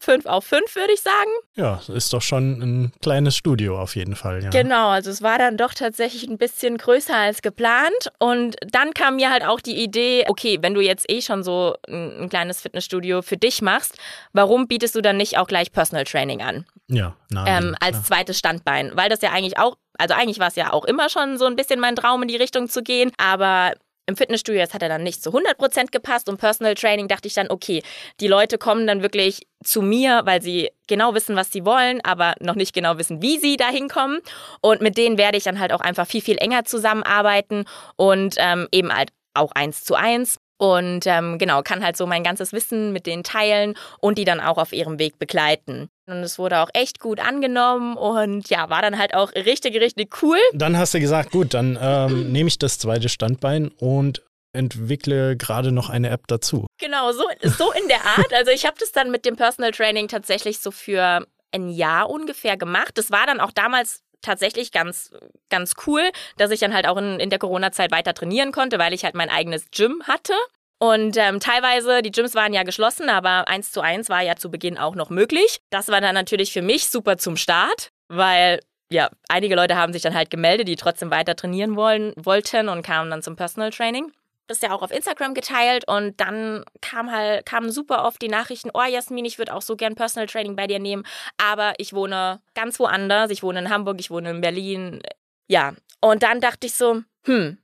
5 0.01 0.27
auf 0.27 0.45
5, 0.47 0.75
würde 0.75 0.93
ich 0.95 1.03
sagen. 1.03 1.31
Ja, 1.55 1.81
ist 1.95 2.13
doch 2.13 2.23
schon 2.23 2.61
ein 2.63 2.93
kleines 3.03 3.37
Studio 3.37 3.79
auf 3.79 3.97
jeden 3.97 4.17
Fall. 4.17 4.43
Ja. 4.43 4.51
Genau, 4.51 4.89
also 4.89 5.11
es 5.11 5.21
war 5.21 5.39
dann 5.39 5.59
doch 5.59 5.75
tatsächlich 5.75 6.29
ein 6.29 6.39
bisschen 6.39 6.79
größer 6.79 7.15
als 7.15 7.43
geplant. 7.43 8.11
Und 8.19 8.57
dann 8.67 8.95
kam 8.95 9.17
mir 9.17 9.31
halt 9.31 9.45
auch 9.45 9.61
die 9.61 9.83
Idee, 9.83 10.25
okay, 10.29 10.59
wenn 10.63 10.73
du 10.73 10.81
jetzt 10.81 11.11
eh 11.11 11.21
schon 11.21 11.43
so 11.43 11.75
ein, 11.87 12.23
ein 12.23 12.29
kleines 12.31 12.63
Fitnessstudio 12.63 13.21
für 13.21 13.37
dich 13.37 13.61
machst, 13.61 13.99
warum 14.33 14.67
bietest 14.67 14.95
du 14.95 15.03
dann 15.03 15.19
nicht 15.19 15.37
auch 15.37 15.47
gleich 15.47 15.71
Personal 15.71 16.05
Training 16.05 16.41
an? 16.41 16.65
Ja, 16.89 17.15
nein, 17.29 17.65
ähm, 17.65 17.77
als 17.81 17.93
klar. 17.93 18.05
zweites 18.05 18.39
Standbein, 18.39 18.93
weil 18.95 19.11
das 19.11 19.21
ja 19.21 19.31
eigentlich 19.31 19.59
auch, 19.59 19.77
also 19.99 20.15
eigentlich 20.15 20.39
war 20.39 20.49
es 20.49 20.57
ja 20.57 20.73
auch 20.73 20.87
immer 20.87 21.09
schon 21.11 21.39
so 21.39 21.45
ein 21.45 21.57
bisschen 21.57 21.79
mein 21.79 21.95
Traum 21.95 22.23
in 22.23 22.29
die 22.29 22.37
Richtung 22.37 22.69
zu 22.69 22.83
gehen, 22.83 23.13
aber 23.19 23.75
im 24.07 24.17
Fitnessstudio, 24.17 24.61
das 24.61 24.75
hat 24.75 24.83
er 24.83 24.89
dann 24.89 25.03
nicht 25.03 25.23
zu 25.23 25.31
100% 25.31 25.91
gepasst 25.91 26.29
und 26.29 26.39
Personal 26.39 26.75
Training 26.75 27.09
dachte 27.09 27.29
ich 27.29 27.35
dann, 27.35 27.51
okay, 27.51 27.83
die 28.21 28.29
Leute 28.29 28.59
kommen 28.59 28.87
dann 28.87 29.03
wirklich 29.03 29.47
zu 29.63 29.83
mir, 29.83 30.23
weil 30.25 30.43
sie 30.43 30.71
genau 30.89 31.15
wissen, 31.15 31.37
was 31.37 31.53
sie 31.53 31.65
wollen, 31.65 32.01
aber 32.03 32.35
noch 32.41 32.57
nicht 32.57 32.75
genau 32.75 32.99
wissen, 32.99 33.23
wie 33.23 33.39
sie 33.39 33.57
da 33.57 33.69
hinkommen. 33.69 34.21
Und 34.61 34.81
mit 34.81 34.97
denen 34.99 35.19
werde 35.19 35.39
ich 35.39 35.45
dann 35.45 35.61
halt 35.61 35.73
auch 35.73 35.81
einfach 35.81 36.07
viel, 36.07 36.23
viel 36.23 36.39
enger 36.39 36.65
zusammenarbeiten 36.65 37.65
und 37.97 38.35
ähm, 38.39 38.69
eben 38.73 38.93
halt 38.95 39.11
auch 39.35 39.53
eins 39.53 39.85
zu 39.85 39.95
eins. 39.95 40.39
und 40.59 41.07
ähm, 41.07 41.39
genau, 41.39 41.63
kann 41.63 41.83
halt 41.83 41.97
so 41.97 42.07
mein 42.07 42.23
ganzes 42.23 42.53
Wissen 42.53 42.93
mit 42.93 43.07
denen 43.07 43.23
teilen 43.25 43.75
und 44.01 44.19
die 44.19 44.25
dann 44.25 44.41
auch 44.41 44.59
auf 44.59 44.73
ihrem 44.75 44.99
Weg 44.99 45.19
begleiten. 45.19 45.89
Und 46.13 46.23
es 46.23 46.39
wurde 46.39 46.59
auch 46.59 46.71
echt 46.75 47.01
gut 47.01 47.21
angenommen 47.21 47.97
und 47.97 48.49
ja, 48.51 48.71
war 48.71 48.83
dann 48.83 48.99
halt 48.99 49.15
auch 49.15 49.33
richtig, 49.35 49.81
richtig 49.81 50.23
cool. 50.23 50.39
Dann 50.53 50.77
hast 50.77 50.95
du 50.95 51.01
gesagt, 51.01 51.31
gut, 51.31 51.55
dann 51.55 51.79
ähm, 51.81 52.33
nehme 52.33 52.49
ich 52.49 52.59
das 52.59 52.79
zweite 52.79 53.09
Standbein 53.09 53.69
und 53.79 54.23
entwickle 54.53 55.37
gerade 55.37 55.73
noch 55.73 55.91
eine 55.91 56.11
App 56.11 56.27
dazu. 56.27 56.67
Genau, 56.79 57.13
so, 57.13 57.25
so 57.43 57.73
in 57.73 57.89
der 57.89 58.05
Art. 58.05 58.33
Also 58.33 58.51
ich 58.51 58.67
habe 58.67 58.77
das 58.79 58.93
dann 58.93 59.11
mit 59.11 59.25
dem 59.25 59.37
Personal 59.37 59.71
Training 59.71 60.09
tatsächlich 60.09 60.59
so 60.59 60.71
für 60.71 61.27
ein 61.53 61.69
Jahr 61.69 62.11
ungefähr 62.11 62.57
gemacht. 62.57 62.99
Das 62.99 63.11
war 63.11 63.27
dann 63.27 63.41
auch 63.41 63.53
damals 63.53 64.03
tatsächlich 64.23 64.73
ganz, 64.73 65.13
ganz 65.49 65.75
cool, 65.87 66.03
dass 66.37 66.51
ich 66.51 66.61
dann 66.61 66.75
halt 66.75 66.87
auch 66.87 66.97
in, 66.97 67.21
in 67.21 67.31
der 67.31 67.39
Corona-Zeit 67.39 67.91
weiter 67.91 68.15
trainieren 68.15 68.53
konnte, 68.53 68.79
weil 68.79 68.93
ich 68.93 69.05
halt 69.05 69.15
mein 69.15 69.31
eigenes 69.31 69.71
Gym 69.71 70.03
hatte. 70.07 70.35
Und 70.81 71.17
ähm, 71.19 71.41
teilweise, 71.41 72.03
die 72.03 72.11
Gyms 72.11 72.35
waren 72.35 72.53
ja 72.53 72.63
geschlossen, 72.63 73.09
aber 73.09 73.47
eins 73.49 73.71
zu 73.71 73.83
eins 73.83 74.09
war 74.09 74.23
ja 74.23 74.37
zu 74.37 74.51
Beginn 74.51 74.79
auch 74.79 74.95
noch 74.95 75.11
möglich. 75.11 75.61
Das 75.71 75.89
war 75.89 76.01
dann 76.01 76.15
natürlich 76.15 76.53
für 76.53 76.63
mich 76.63 76.89
super 76.89 77.19
zum 77.19 77.37
Start, 77.37 77.91
weil 78.09 78.61
ja, 78.91 79.09
einige 79.29 79.55
Leute 79.55 79.77
haben 79.77 79.93
sich 79.93 80.03
dann 80.03 80.15
halt 80.15 80.31
gemeldet, 80.31 80.67
die 80.67 80.77
trotzdem 80.77 81.11
weiter 81.11 81.37
trainieren 81.37 81.77
wollen, 81.77 82.13
wollten 82.17 82.69
und 82.69 82.83
kamen 82.83 83.11
dann 83.11 83.23
zum 83.23 83.37
Personal 83.37 83.71
Training 83.71 84.11
das 84.51 84.61
ja 84.61 84.73
auch 84.73 84.83
auf 84.83 84.91
Instagram 84.91 85.33
geteilt 85.33 85.87
und 85.87 86.21
dann 86.21 86.65
kam 86.83 87.11
halt, 87.11 87.47
kamen 87.47 87.71
super 87.71 88.05
oft 88.05 88.21
die 88.21 88.29
Nachrichten, 88.29 88.71
oh 88.75 88.83
Jasmin, 88.83 89.25
ich 89.25 89.39
würde 89.39 89.55
auch 89.55 89.63
so 89.63 89.77
gern 89.77 89.95
Personal 89.95 90.27
Training 90.27 90.57
bei 90.57 90.67
dir 90.67 90.81
nehmen, 90.81 91.05
aber 91.39 91.75
ich 91.79 91.93
wohne 91.95 92.41
ganz 92.55 92.79
woanders, 92.79 93.31
ich 93.31 93.43
wohne 93.43 93.61
in 93.61 93.71
Hamburg, 93.71 93.99
ich 94.01 94.11
wohne 94.11 94.31
in 94.31 94.41
Berlin, 94.41 95.01
ja. 95.47 95.75
Und 96.01 96.23
dann 96.23 96.41
dachte 96.41 96.67
ich 96.67 96.75
so, 96.75 97.03
hm, 97.25 97.59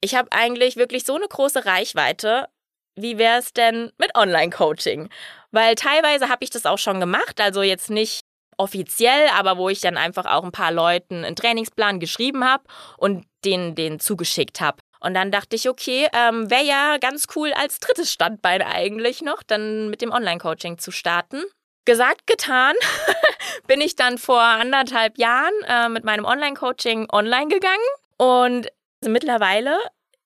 ich 0.00 0.14
habe 0.14 0.32
eigentlich 0.32 0.76
wirklich 0.76 1.04
so 1.04 1.14
eine 1.14 1.28
große 1.28 1.66
Reichweite, 1.66 2.48
wie 2.96 3.18
wäre 3.18 3.38
es 3.38 3.52
denn 3.52 3.92
mit 3.98 4.14
Online-Coaching? 4.14 5.08
Weil 5.50 5.74
teilweise 5.74 6.28
habe 6.28 6.44
ich 6.44 6.50
das 6.50 6.66
auch 6.66 6.78
schon 6.78 7.00
gemacht, 7.00 7.40
also 7.40 7.62
jetzt 7.62 7.90
nicht 7.90 8.22
offiziell, 8.56 9.28
aber 9.36 9.56
wo 9.56 9.68
ich 9.68 9.80
dann 9.80 9.96
einfach 9.96 10.26
auch 10.26 10.44
ein 10.44 10.52
paar 10.52 10.70
Leuten 10.70 11.24
einen 11.24 11.36
Trainingsplan 11.36 11.98
geschrieben 11.98 12.44
habe 12.44 12.64
und 12.98 13.24
den, 13.44 13.74
den 13.74 14.00
zugeschickt 14.00 14.60
habe. 14.60 14.78
Und 15.00 15.14
dann 15.14 15.30
dachte 15.30 15.56
ich, 15.56 15.68
okay, 15.68 16.08
ähm, 16.12 16.50
wäre 16.50 16.64
ja 16.64 16.98
ganz 16.98 17.26
cool 17.34 17.52
als 17.54 17.80
drittes 17.80 18.12
Standbein 18.12 18.60
eigentlich 18.60 19.22
noch, 19.22 19.42
dann 19.42 19.88
mit 19.88 20.02
dem 20.02 20.12
Online-Coaching 20.12 20.78
zu 20.78 20.90
starten. 20.90 21.42
Gesagt, 21.86 22.26
getan, 22.26 22.74
bin 23.66 23.80
ich 23.80 23.96
dann 23.96 24.18
vor 24.18 24.42
anderthalb 24.42 25.16
Jahren 25.16 25.54
äh, 25.66 25.88
mit 25.88 26.04
meinem 26.04 26.26
Online-Coaching 26.26 27.08
online 27.10 27.48
gegangen 27.48 27.78
und 28.18 28.68
mittlerweile 29.02 29.78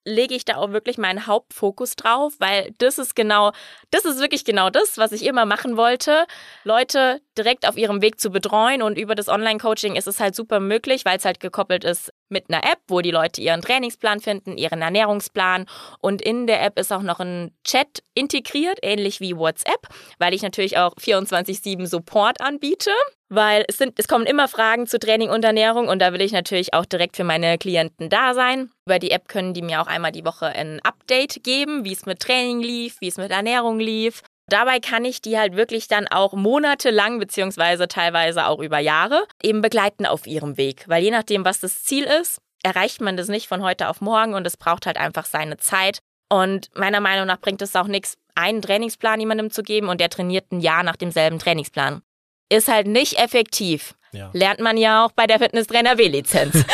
lege 0.05 0.35
ich 0.35 0.45
da 0.45 0.57
auch 0.57 0.71
wirklich 0.73 0.99
meinen 0.99 1.27
Hauptfokus 1.27 1.97
drauf, 1.97 2.35
weil 2.39 2.73
das 2.79 2.99
ist 2.99 3.17
genau, 3.17 3.53
das 3.91 4.05
ist 4.05 4.21
wirklich 4.21 4.45
genau 4.45 4.71
das, 4.71 4.99
was 4.99 5.13
ich 5.13 5.25
immer 5.25 5.47
machen 5.47 5.77
wollte, 5.77 6.27
Leute 6.65 7.21
direkt 7.37 7.67
auf 7.67 7.77
ihrem 7.77 8.03
Weg 8.03 8.21
zu 8.21 8.31
betreuen 8.31 8.83
und 8.83 8.99
über 8.99 9.15
das 9.15 9.29
Online-Coaching 9.29 9.97
ist 9.97 10.07
es 10.07 10.21
halt 10.21 10.35
super 10.35 10.61
möglich, 10.61 11.05
weil 11.05 11.19
es 11.19 11.25
halt 11.25 11.41
gekoppelt 11.41 11.85
ist 11.85 12.13
mit 12.35 12.51
einer 12.51 12.63
App, 12.63 12.81
wo 12.89 13.01
die 13.01 13.11
Leute 13.11 13.41
ihren 13.41 13.63
Trainingsplan 13.63 14.21
finden, 14.21 14.59
ihren 14.59 14.83
Ernährungsplan 14.83 15.65
und 16.01 16.21
in 16.21 16.47
der 16.47 16.63
App 16.63 16.79
ist 16.79 16.93
auch 16.93 17.03
noch 17.03 17.21
ein 17.21 17.53
Chat 17.65 18.03
integriert, 18.15 18.79
ähnlich 18.83 19.21
wie 19.21 19.37
WhatsApp, 19.37 19.89
weil 20.19 20.35
ich 20.35 20.43
natürlich 20.43 20.77
auch 20.77 20.95
24/7 20.97 21.87
Support 21.87 22.43
anbiete 22.43 22.91
weil 23.35 23.65
es, 23.69 23.79
sind, 23.79 23.99
es 23.99 24.09
kommen 24.09 24.27
immer 24.27 24.49
Fragen 24.49 24.87
zu 24.87 24.99
Training 24.99 25.31
und 25.31 25.45
Ernährung 25.45 25.89
und 25.89 26.01
da 26.01 26.13
will 26.13 26.21
ich 26.21 26.33
natürlich 26.33 26.75
auch 26.75 26.85
direkt 26.85 27.17
für 27.17 27.25
meine 27.25 27.59
Klienten 27.59 28.09
da 28.09 28.35
sein. 28.35 28.71
Über 28.87 28.99
die 28.99 29.11
App 29.11 29.29
können 29.29 29.55
die 29.55 29.63
mir 29.63 29.81
auch 29.81 29.87
einmal 29.87 30.13
die 30.13 30.25
Woche 30.25 30.47
ein 30.47 30.81
Update 30.83 31.43
geben, 31.43 31.85
wie 31.85 31.93
es 31.93 32.07
mit 32.07 32.21
Training 32.21 32.61
lief, 32.61 33.01
wie 33.01 33.09
es 33.09 33.17
mit 33.17 33.31
Ernährung 33.31 33.81
lief. 33.81 34.23
Dabei 34.49 34.79
kann 34.79 35.05
ich 35.05 35.23
die 35.23 35.39
halt 35.39 35.57
wirklich 35.57 35.89
dann 35.89 36.07
auch 36.07 36.35
monatelang 36.35 37.19
beziehungsweise 37.19 37.89
teilweise 37.89 38.47
auch 38.47 38.61
über 38.61 38.79
Jahre 38.79 39.27
eben 39.43 39.63
begleiten 39.63 40.07
auf 40.07 40.27
ihrem 40.27 40.57
Weg, 40.57 40.85
weil 40.87 41.03
je 41.03 41.11
nachdem, 41.11 41.45
was 41.45 41.61
das 41.61 41.83
Ziel 41.85 42.05
ist, 42.05 42.41
erreicht 42.63 43.01
man 43.01 43.17
das 43.17 43.29
nicht 43.29 43.49
von 43.49 43.63
heute 43.63 43.89
auf 43.89 44.01
morgen 44.01 44.35
und 44.35 44.47
es 44.47 44.57
braucht 44.57 44.87
halt 44.87 44.99
einfach 44.99 45.25
seine 45.25 45.57
Zeit. 45.57 46.01
Und 46.31 46.71
meiner 46.75 47.01
Meinung 47.01 47.27
nach 47.27 47.41
bringt 47.41 47.63
es 47.63 47.77
auch 47.77 47.87
nichts, 47.87 48.17
einen 48.35 48.63
Trainingsplan 48.63 49.21
jemandem 49.21 49.51
zu 49.51 49.63
geben 49.63 49.89
und 49.89 50.01
der 50.01 50.11
trainiert 50.11 50.53
ein 50.53 50.61
Jahr 50.61 50.83
nach 50.83 50.97
demselben 50.97 51.39
Trainingsplan 51.39 52.03
ist 52.55 52.69
halt 52.69 52.87
nicht 52.87 53.19
effektiv. 53.19 53.95
Ja. 54.15 54.31
Lernt 54.33 54.61
man 54.61 54.77
ja 54.77 55.05
auch 55.05 55.13
bei 55.13 55.27
der 55.27 55.39
Fitnesstrainer 55.39 55.99
W-Lizenz. 55.99 56.55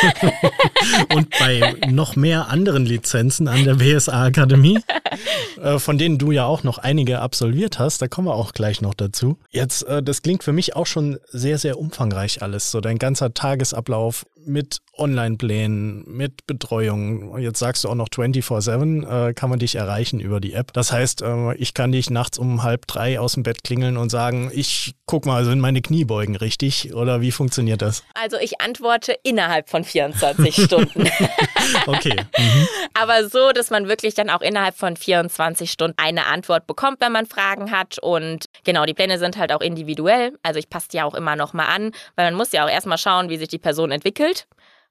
und 1.15 1.29
bei 1.39 1.75
noch 1.89 2.15
mehr 2.15 2.49
anderen 2.49 2.85
Lizenzen 2.85 3.47
an 3.47 3.63
der 3.63 3.75
BSA 3.75 4.25
Akademie, 4.25 4.79
äh, 5.61 5.79
von 5.79 5.97
denen 5.97 6.17
du 6.17 6.31
ja 6.31 6.45
auch 6.45 6.63
noch 6.63 6.77
einige 6.77 7.19
absolviert 7.19 7.79
hast, 7.79 8.01
da 8.01 8.07
kommen 8.07 8.27
wir 8.27 8.35
auch 8.35 8.53
gleich 8.53 8.81
noch 8.81 8.93
dazu. 8.93 9.37
Jetzt, 9.49 9.83
äh, 9.83 10.01
das 10.03 10.21
klingt 10.21 10.43
für 10.43 10.53
mich 10.53 10.75
auch 10.75 10.85
schon 10.85 11.19
sehr, 11.29 11.57
sehr 11.57 11.77
umfangreich 11.79 12.41
alles. 12.41 12.71
So 12.71 12.81
dein 12.81 12.97
ganzer 12.97 13.33
Tagesablauf 13.33 14.25
mit 14.45 14.79
Online-Plänen, 14.97 16.03
mit 16.07 16.45
Betreuung. 16.45 17.37
Jetzt 17.39 17.59
sagst 17.59 17.83
du 17.83 17.89
auch 17.89 17.95
noch 17.95 18.09
24-7 18.09 19.29
äh, 19.29 19.33
kann 19.33 19.49
man 19.49 19.59
dich 19.59 19.75
erreichen 19.75 20.19
über 20.19 20.39
die 20.39 20.53
App. 20.53 20.73
Das 20.73 20.91
heißt, 20.91 21.21
äh, 21.21 21.55
ich 21.55 21.73
kann 21.73 21.91
dich 21.91 22.09
nachts 22.09 22.37
um 22.37 22.63
halb 22.63 22.87
drei 22.87 23.19
aus 23.19 23.33
dem 23.33 23.43
Bett 23.43 23.63
klingeln 23.63 23.97
und 23.97 24.09
sagen, 24.09 24.51
ich 24.53 24.93
guck 25.05 25.25
mal, 25.25 25.45
sind 25.45 25.59
meine 25.59 25.81
Kniebeugen 25.81 26.35
richtig? 26.35 26.93
Oder 26.93 27.21
wie 27.21 27.31
funktioniert 27.31 27.81
das? 27.81 28.03
Also 28.13 28.37
ich 28.37 28.61
antworte 28.61 29.15
innerhalb 29.23 29.69
von 29.69 29.83
24 29.83 30.55
Stunden. 30.63 31.09
okay. 31.87 32.15
Mhm. 32.37 32.67
Aber 32.93 33.27
so, 33.27 33.51
dass 33.51 33.69
man 33.69 33.87
wirklich 33.87 34.13
dann 34.13 34.29
auch 34.29 34.41
innerhalb 34.41 34.75
von 34.75 34.97
24 34.97 35.71
Stunden 35.71 35.97
eine 35.97 36.27
Antwort 36.27 36.67
bekommt, 36.67 37.01
wenn 37.01 37.11
man 37.11 37.25
Fragen 37.25 37.71
hat. 37.71 37.97
Und 37.99 38.45
genau, 38.63 38.85
die 38.85 38.93
Pläne 38.93 39.19
sind 39.19 39.37
halt 39.37 39.51
auch 39.51 39.61
individuell. 39.61 40.37
Also 40.43 40.59
ich 40.59 40.69
passe 40.69 40.89
die 40.91 40.97
ja 40.97 41.05
auch 41.05 41.15
immer 41.15 41.35
noch 41.35 41.53
mal 41.53 41.65
an, 41.65 41.91
weil 42.15 42.25
man 42.25 42.35
muss 42.35 42.51
ja 42.51 42.65
auch 42.65 42.69
erstmal 42.69 42.97
schauen, 42.97 43.29
wie 43.29 43.37
sich 43.37 43.47
die 43.47 43.57
Person 43.57 43.91
entwickelt 43.91 44.40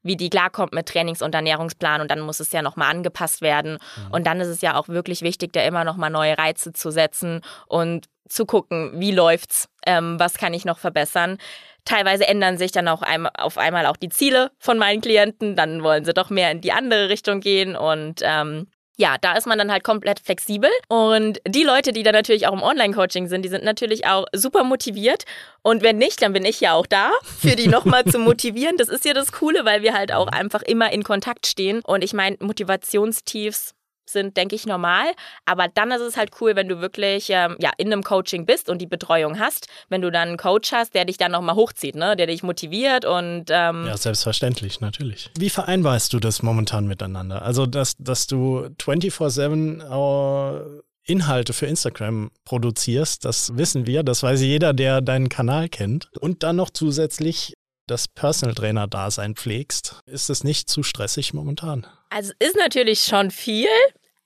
wie 0.03 0.17
die 0.17 0.31
klarkommt 0.31 0.73
mit 0.73 0.87
Trainings- 0.87 1.23
und 1.23 1.35
Ernährungsplan 1.35 2.01
und 2.01 2.11
dann 2.11 2.21
muss 2.21 2.41
es 2.41 2.53
ja 2.53 2.63
nochmal 2.63 2.91
angepasst 2.91 3.43
werden. 3.43 3.73
Mhm. 3.73 4.13
Und 4.13 4.27
dann 4.27 4.41
ist 4.41 4.49
es 4.49 4.61
ja 4.61 4.77
auch 4.77 4.89
wirklich 4.89 5.23
wichtig, 5.23 5.53
da 5.53 5.63
immer 5.63 5.85
nochmal 5.85 6.11
neue 6.11 6.37
Reize 6.39 6.73
zu 6.73 6.91
setzen 6.91 7.43
und 7.67 8.09
zu 8.29 8.47
gucken, 8.47 8.93
wie 8.95 9.11
läuft's, 9.13 9.69
ähm, 9.87 10.19
was 10.19 10.39
kann 10.39 10.55
ich 10.55 10.65
noch 10.65 10.79
verbessern. 10.79 11.39
Teilweise 11.85 12.27
ändern 12.27 12.59
sich 12.59 12.73
dann 12.73 12.89
auch 12.89 13.03
ein, 13.03 13.27
auf 13.27 13.59
einmal 13.59 13.87
auch 13.87 13.97
die 13.97 14.09
Ziele 14.09 14.53
von 14.59 14.79
meinen 14.79 15.01
Klienten, 15.01 15.57
dann 15.57 15.83
wollen 15.83 16.05
sie 16.05 16.15
doch 16.15 16.31
mehr 16.31 16.51
in 16.51 16.61
die 16.61 16.73
andere 16.73 17.09
Richtung 17.09 17.41
gehen 17.41 17.75
und 17.75 18.21
ähm, 18.23 18.69
ja, 19.01 19.17
da 19.19 19.33
ist 19.33 19.47
man 19.47 19.57
dann 19.57 19.73
halt 19.73 19.83
komplett 19.83 20.21
flexibel. 20.21 20.69
Und 20.89 21.41
die 21.49 21.63
Leute, 21.63 21.93
die 21.93 22.03
da 22.03 22.13
natürlich 22.13 22.47
auch 22.47 22.53
im 22.53 22.63
Online-Coaching 22.63 23.29
sind, 23.29 23.43
die 23.43 23.49
sind 23.49 23.65
natürlich 23.65 24.07
auch 24.07 24.27
super 24.35 24.63
motiviert. 24.63 25.25
Und 25.63 25.83
wenn 25.83 25.97
nicht, 25.97 26.21
dann 26.21 26.35
bin 26.35 26.45
ich 26.45 26.61
ja 26.61 26.75
auch 26.75 26.87
da, 26.87 27.11
für 27.23 27.57
die 27.57 27.67
nochmal 27.77 28.05
zu 28.05 28.19
motivieren. 28.19 28.77
Das 28.77 28.89
ist 28.89 29.07
ja 29.07 29.15
das 29.15 29.33
Coole, 29.33 29.65
weil 29.65 29.81
wir 29.81 29.95
halt 29.95 30.13
auch 30.13 30.27
einfach 30.29 30.61
immer 30.61 30.93
in 30.93 31.03
Kontakt 31.03 31.47
stehen. 31.47 31.81
Und 31.83 32.05
ich 32.05 32.13
meine, 32.13 32.37
Motivationstiefs 32.41 33.75
sind, 34.13 34.37
denke 34.37 34.55
ich, 34.55 34.67
normal. 34.67 35.07
Aber 35.45 35.69
dann 35.69 35.91
ist 35.91 36.01
es 36.01 36.17
halt 36.17 36.31
cool, 36.41 36.57
wenn 36.57 36.69
du 36.69 36.81
wirklich 36.81 37.31
ähm, 37.31 37.57
ja, 37.61 37.71
in 37.79 37.93
einem 37.93 38.03
Coaching 38.03 38.47
bist 38.47 38.69
und 38.69 38.79
die 38.79 38.87
Betreuung 38.87 39.39
hast, 39.39 39.69
wenn 39.89 40.03
du 40.03 40.11
dann 40.11 40.29
einen 40.29 40.37
Coach 40.37 40.73
hast, 40.73 40.95
der 40.95 41.05
dich 41.05 41.17
dann 41.17 41.33
nochmal 41.33 41.57
hochzieht, 41.57 41.95
ne? 41.95 42.17
der 42.17 42.27
dich 42.27 42.43
motiviert 42.43 43.05
und 43.05 43.47
ähm 43.49 43.87
Ja, 43.87 43.97
selbstverständlich, 43.97 44.81
natürlich. 44.81 45.31
Wie 45.39 45.51
vereinbarst 45.51 46.13
du 46.13 46.21
das 46.21 46.43
momentan 46.43 46.87
miteinander? 46.87 47.43
Also, 47.43 47.67
dass, 47.67 47.97
dass 47.99 48.27
du 48.27 48.69
24-7 48.81 49.81
äh, 49.81 50.81
Inhalte 51.05 51.53
für 51.53 51.67
Instagram 51.67 52.31
produzierst, 52.45 53.25
das 53.25 53.57
wissen 53.57 53.87
wir, 53.87 54.03
das 54.03 54.23
weiß 54.23 54.41
jeder, 54.43 54.73
der 54.73 55.01
deinen 55.01 55.29
Kanal 55.29 55.69
kennt. 55.69 56.09
Und 56.21 56.43
dann 56.43 56.57
noch 56.57 56.71
zusätzlich 56.71 57.55
das 57.91 58.07
Personal 58.07 58.55
Trainer 58.55 58.87
Dasein 58.87 59.35
pflegst, 59.35 59.97
ist 60.07 60.31
es 60.31 60.45
nicht 60.45 60.71
zu 60.71 60.83
stressig 60.83 61.35
momentan? 61.35 61.87
Also 62.11 62.33
ist 62.39 62.57
natürlich 62.57 63.01
schon 63.01 63.31
viel, 63.31 63.69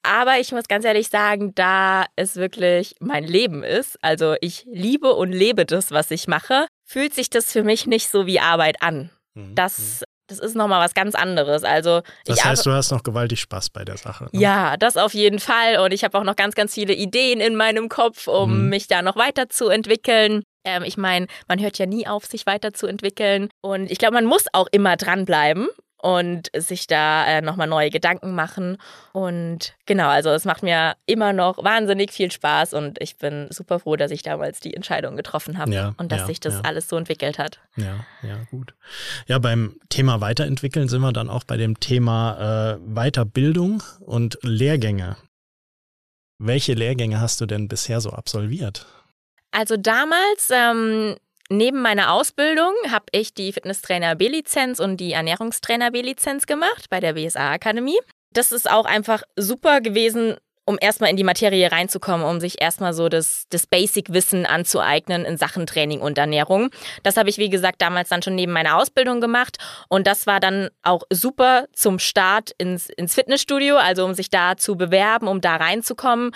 aber 0.05 0.39
ich 0.39 0.53
muss 0.53 0.69
ganz 0.69 0.85
ehrlich 0.85 1.09
sagen, 1.09 1.55
da 1.55 2.05
es 2.15 2.37
wirklich 2.37 2.95
mein 3.01 3.25
Leben 3.25 3.63
ist, 3.63 3.97
also 4.03 4.37
ich 4.41 4.67
liebe 4.71 5.15
und 5.15 5.33
lebe 5.33 5.65
das, 5.65 5.91
was 5.91 6.11
ich 6.11 6.29
mache, 6.29 6.67
fühlt 6.85 7.15
sich 7.15 7.31
das 7.31 7.51
für 7.51 7.65
mich 7.65 7.87
nicht 7.87 8.11
so 8.11 8.27
wie 8.27 8.39
Arbeit 8.39 8.77
an. 8.83 9.11
Mhm. 9.35 9.55
Das, 9.55 10.01
mhm. 10.01 10.05
das 10.29 10.39
ist 10.39 10.55
nochmal 10.55 10.85
was 10.85 10.95
ganz 10.95 11.15
anderes. 11.15 11.65
Also 11.65 12.03
das 12.27 12.45
heißt, 12.45 12.67
du 12.67 12.73
hast 12.73 12.91
noch 12.91 13.03
gewaltig 13.03 13.41
Spaß 13.41 13.71
bei 13.71 13.85
der 13.85 13.97
Sache. 13.97 14.25
Ne? 14.25 14.41
Ja, 14.41 14.77
das 14.77 14.97
auf 14.97 15.15
jeden 15.15 15.39
Fall. 15.39 15.79
Und 15.79 15.93
ich 15.93 16.05
habe 16.05 16.19
auch 16.19 16.25
noch 16.25 16.37
ganz, 16.37 16.55
ganz 16.55 16.75
viele 16.75 16.95
Ideen 16.95 17.41
in 17.41 17.57
meinem 17.57 17.89
Kopf, 17.89 18.29
um 18.29 18.65
mhm. 18.65 18.69
mich 18.69 18.87
da 18.87 19.03
noch 19.03 19.17
weiterzuentwickeln. 19.17 20.43
Ähm, 20.65 20.83
ich 20.83 20.97
meine, 20.97 21.27
man 21.49 21.61
hört 21.61 21.79
ja 21.79 21.87
nie 21.87 22.07
auf, 22.07 22.27
sich 22.27 22.47
weiterzuentwickeln. 22.47 23.49
Und 23.63 23.91
ich 23.91 23.99
glaube, 23.99 24.15
man 24.15 24.27
muss 24.27 24.45
auch 24.53 24.69
immer 24.71 24.97
dranbleiben 24.97 25.69
und 26.05 26.51
sich 26.55 26.87
da 26.87 27.27
äh, 27.27 27.41
nochmal 27.41 27.67
neue 27.67 27.89
Gedanken 27.89 28.35
machen. 28.35 28.77
Und 29.13 29.75
genau, 29.87 30.09
also 30.09 30.29
es 30.31 30.45
macht 30.45 30.63
mir 30.63 30.97
immer 31.07 31.33
noch 31.33 31.65
wahnsinnig 31.65 32.13
viel 32.13 32.31
Spaß 32.31 32.75
und 32.75 33.01
ich 33.01 33.17
bin 33.17 33.47
super 33.49 33.79
froh, 33.79 33.97
dass 33.97 34.11
ich 34.11 34.23
damals 34.23 34.61
die 34.61 34.75
Entscheidung 34.75 35.17
getroffen 35.17 35.57
habe 35.57 35.73
ja, 35.73 35.95
und 35.97 36.13
dass 36.13 36.21
ja, 36.21 36.27
sich 36.27 36.41
das 36.41 36.57
ja. 36.57 36.61
alles 36.61 36.91
so 36.91 36.99
entwickelt 36.99 37.39
hat. 37.39 37.59
Ja, 37.77 38.05
ja, 38.23 38.37
gut. 38.51 38.75
Ja, 39.29 39.39
beim 39.39 39.77
Thema 39.89 40.21
Weiterentwickeln 40.21 40.89
sind 40.89 41.01
wir 41.01 41.13
dann 41.13 41.31
auch 41.31 41.45
bei 41.45 41.57
dem 41.57 41.81
Thema 41.81 42.75
äh, 42.75 42.79
Weiterbildung 42.95 43.83
und 44.01 44.37
Lehrgänge. 44.43 45.17
Welche 46.39 46.75
Lehrgänge 46.75 47.19
hast 47.19 47.41
du 47.41 47.47
denn 47.47 47.67
bisher 47.67 48.03
so 48.03 48.11
absolviert? 48.11 48.85
Also 49.53 49.79
damals, 49.79 50.51
ähm, 50.51 51.17
neben 51.51 51.81
meiner 51.83 52.13
Ausbildung, 52.13 52.73
habe 52.91 53.07
ich 53.13 53.35
die 53.35 53.53
Fitnesstrainer 53.53 54.17
B-Lizenz 54.17 54.81
und 54.81 54.99
die 54.99 55.13
Ernährungstrainer 55.13 55.91
B-Lizenz 55.91 56.47
gemacht 56.47 56.87
bei 56.91 57.01
der 57.01 57.15
BSA 57.15 57.53
Akademie. 57.53 57.99
Das 58.33 58.53
ist 58.53 58.69
auch 58.71 58.85
einfach 58.85 59.23
super 59.37 59.81
gewesen, 59.81 60.37
um 60.65 60.79
erstmal 60.81 61.11
in 61.11 61.17
die 61.17 61.25
Materie 61.25 61.71
reinzukommen, 61.71 62.27
um 62.27 62.41
sich 62.41 62.61
erstmal 62.61 62.95
so 62.95 63.09
das, 63.09 63.45
das 63.51 63.67
Basic-Wissen 63.67 64.47
anzueignen 64.47 65.25
in 65.25 65.37
Sachen 65.37 65.67
Training 65.67 66.01
und 66.01 66.17
Ernährung. 66.17 66.71
Das 67.03 67.17
habe 67.17 67.29
ich, 67.29 67.39
wie 67.39 67.51
gesagt, 67.51 67.83
damals 67.83 68.09
dann 68.09 68.23
schon 68.23 68.35
neben 68.35 68.53
meiner 68.53 68.79
Ausbildung 68.79 69.21
gemacht. 69.21 69.59
Und 69.89 70.07
das 70.07 70.27
war 70.27 70.41
dann 70.41 70.71
auch 70.83 71.03
super 71.11 71.67
zum 71.73 71.99
Start 71.99 72.53
ins, 72.59 72.89
ins 72.89 73.15
Fitnessstudio, 73.15 73.77
also 73.77 74.05
um 74.05 74.15
sich 74.15 74.31
da 74.31 74.57
zu 74.57 74.77
bewerben, 74.77 75.29
um 75.29 75.41
da 75.41 75.57
reinzukommen. 75.57 76.31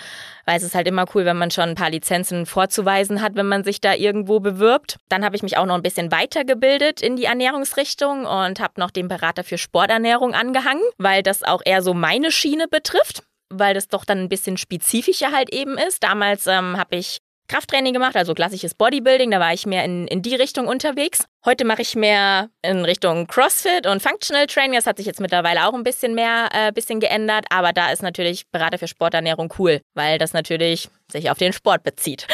Weil 0.45 0.57
es 0.57 0.63
ist 0.63 0.75
halt 0.75 0.87
immer 0.87 1.05
cool, 1.15 1.25
wenn 1.25 1.37
man 1.37 1.51
schon 1.51 1.69
ein 1.69 1.75
paar 1.75 1.89
Lizenzen 1.89 2.45
vorzuweisen 2.45 3.21
hat, 3.21 3.35
wenn 3.35 3.47
man 3.47 3.63
sich 3.63 3.81
da 3.81 3.95
irgendwo 3.95 4.39
bewirbt. 4.39 4.97
Dann 5.09 5.25
habe 5.25 5.35
ich 5.35 5.43
mich 5.43 5.57
auch 5.57 5.65
noch 5.65 5.75
ein 5.75 5.81
bisschen 5.81 6.11
weitergebildet 6.11 7.01
in 7.01 7.15
die 7.15 7.25
Ernährungsrichtung 7.25 8.25
und 8.25 8.59
habe 8.59 8.73
noch 8.77 8.91
den 8.91 9.07
Berater 9.07 9.43
für 9.43 9.57
Sporternährung 9.57 10.35
angehangen, 10.35 10.83
weil 10.97 11.23
das 11.23 11.41
auch 11.43 11.61
eher 11.65 11.81
so 11.81 11.93
meine 11.93 12.31
Schiene 12.31 12.67
betrifft 12.67 13.23
weil 13.49 13.73
das 13.73 13.87
doch 13.87 14.05
dann 14.05 14.19
ein 14.19 14.29
bisschen 14.29 14.57
spezifischer 14.57 15.31
halt 15.31 15.53
eben 15.53 15.77
ist. 15.77 16.03
Damals 16.03 16.47
ähm, 16.47 16.77
habe 16.77 16.95
ich 16.95 17.19
Krafttraining 17.49 17.93
gemacht, 17.93 18.15
also 18.15 18.35
klassisches 18.35 18.75
Bodybuilding, 18.75 19.31
da 19.31 19.39
war 19.39 19.53
ich 19.53 19.65
mehr 19.65 19.83
in, 19.83 20.07
in 20.07 20.21
die 20.21 20.35
Richtung 20.35 20.67
unterwegs. 20.67 21.25
Heute 21.43 21.65
mache 21.65 21.81
ich 21.81 21.95
mehr 21.95 22.49
in 22.61 22.85
Richtung 22.85 23.25
CrossFit 23.25 23.87
und 23.87 24.03
Functional 24.03 24.45
Training. 24.45 24.73
Das 24.73 24.85
hat 24.85 24.97
sich 24.97 25.07
jetzt 25.07 25.19
mittlerweile 25.19 25.67
auch 25.67 25.73
ein 25.73 25.83
bisschen 25.83 26.13
mehr, 26.13 26.49
äh, 26.53 26.71
bisschen 26.71 26.99
geändert, 26.99 27.45
aber 27.49 27.73
da 27.73 27.91
ist 27.91 28.03
natürlich 28.03 28.47
Berater 28.51 28.77
für 28.77 28.87
Sporternährung 28.87 29.51
cool, 29.57 29.81
weil 29.95 30.19
das 30.19 30.33
natürlich 30.33 30.89
sich 31.11 31.31
auf 31.31 31.39
den 31.39 31.51
Sport 31.51 31.83
bezieht. 31.83 32.27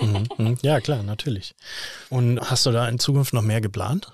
Mhm, 0.00 0.08
mhm, 0.08 0.28
mhm. 0.36 0.58
ja, 0.62 0.80
klar, 0.80 1.02
natürlich. 1.04 1.54
Und 2.10 2.40
hast 2.40 2.66
du 2.66 2.72
da 2.72 2.88
in 2.88 2.98
Zukunft 2.98 3.32
noch 3.32 3.42
mehr 3.42 3.60
geplant? 3.60 4.08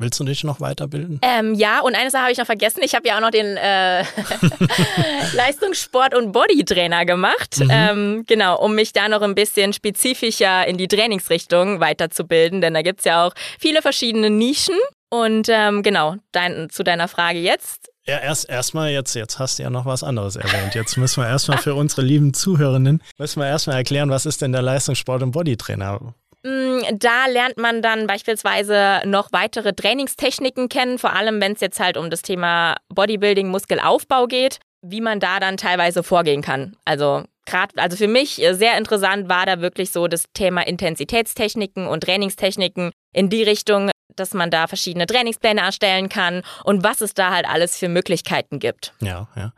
Willst 0.00 0.18
du 0.18 0.24
dich 0.24 0.44
noch 0.44 0.60
weiterbilden? 0.60 1.20
Ähm, 1.22 1.54
ja, 1.54 1.80
und 1.80 1.94
eine 1.94 2.10
Sache 2.10 2.22
habe 2.22 2.32
ich 2.32 2.38
noch 2.38 2.46
vergessen. 2.46 2.80
Ich 2.82 2.94
habe 2.94 3.06
ja 3.06 3.16
auch 3.16 3.20
noch 3.20 3.30
den 3.30 3.58
äh, 3.58 4.02
Leistungssport- 5.34 6.14
und 6.14 6.32
Bodytrainer 6.32 7.04
gemacht. 7.04 7.58
Mhm. 7.58 7.70
Ähm, 7.70 8.24
genau, 8.26 8.58
um 8.58 8.74
mich 8.74 8.94
da 8.94 9.08
noch 9.08 9.20
ein 9.20 9.34
bisschen 9.34 9.74
spezifischer 9.74 10.66
in 10.66 10.78
die 10.78 10.88
Trainingsrichtung 10.88 11.80
weiterzubilden. 11.80 12.62
Denn 12.62 12.72
da 12.72 12.80
gibt 12.80 13.00
es 13.00 13.04
ja 13.04 13.26
auch 13.26 13.34
viele 13.58 13.82
verschiedene 13.82 14.30
Nischen. 14.30 14.76
Und 15.10 15.48
ähm, 15.50 15.82
genau, 15.82 16.16
dein, 16.32 16.70
zu 16.70 16.82
deiner 16.82 17.06
Frage 17.06 17.40
jetzt. 17.40 17.90
Ja, 18.06 18.18
erst 18.18 18.48
erstmal 18.48 18.90
jetzt, 18.90 19.14
jetzt 19.14 19.38
hast 19.38 19.58
du 19.58 19.64
ja 19.64 19.70
noch 19.70 19.84
was 19.84 20.02
anderes 20.02 20.36
erwähnt. 20.36 20.74
Jetzt 20.74 20.96
müssen 20.96 21.22
wir 21.22 21.28
erstmal 21.28 21.58
für 21.58 21.74
unsere 21.74 22.02
lieben 22.02 22.32
Zuhörenden, 22.32 23.02
müssen 23.18 23.40
wir 23.40 23.46
erstmal 23.46 23.76
erklären, 23.76 24.08
was 24.08 24.24
ist 24.24 24.40
denn 24.40 24.52
der 24.52 24.62
Leistungssport- 24.62 25.22
und 25.22 25.32
Bodytrainer? 25.32 26.14
Mm, 26.42 26.80
da 26.98 27.26
lernt 27.26 27.58
man 27.58 27.82
dann 27.82 28.06
beispielsweise 28.06 29.02
noch 29.04 29.28
weitere 29.32 29.72
Trainingstechniken 29.74 30.68
kennen, 30.68 30.98
vor 30.98 31.12
allem 31.12 31.40
wenn 31.40 31.52
es 31.52 31.60
jetzt 31.60 31.80
halt 31.80 31.96
um 31.96 32.08
das 32.10 32.22
Thema 32.22 32.76
Bodybuilding, 32.88 33.48
Muskelaufbau 33.48 34.26
geht, 34.26 34.58
wie 34.82 35.00
man 35.00 35.20
da 35.20 35.40
dann 35.40 35.56
teilweise 35.56 36.02
vorgehen 36.02 36.40
kann. 36.40 36.76
Also 36.84 37.24
gerade, 37.44 37.74
also 37.76 37.96
für 37.96 38.08
mich 38.08 38.42
sehr 38.52 38.78
interessant 38.78 39.28
war 39.28 39.44
da 39.44 39.60
wirklich 39.60 39.90
so 39.90 40.08
das 40.08 40.24
Thema 40.32 40.66
Intensitätstechniken 40.66 41.86
und 41.86 42.04
Trainingstechniken 42.04 42.92
in 43.12 43.28
die 43.28 43.42
Richtung, 43.42 43.90
dass 44.16 44.32
man 44.32 44.50
da 44.50 44.66
verschiedene 44.66 45.06
Trainingspläne 45.06 45.60
erstellen 45.60 46.08
kann 46.08 46.42
und 46.64 46.84
was 46.84 47.02
es 47.02 47.12
da 47.12 47.32
halt 47.32 47.46
alles 47.46 47.76
für 47.76 47.88
Möglichkeiten 47.88 48.58
gibt. 48.58 48.94
Ja, 49.00 49.28
ja. 49.36 49.52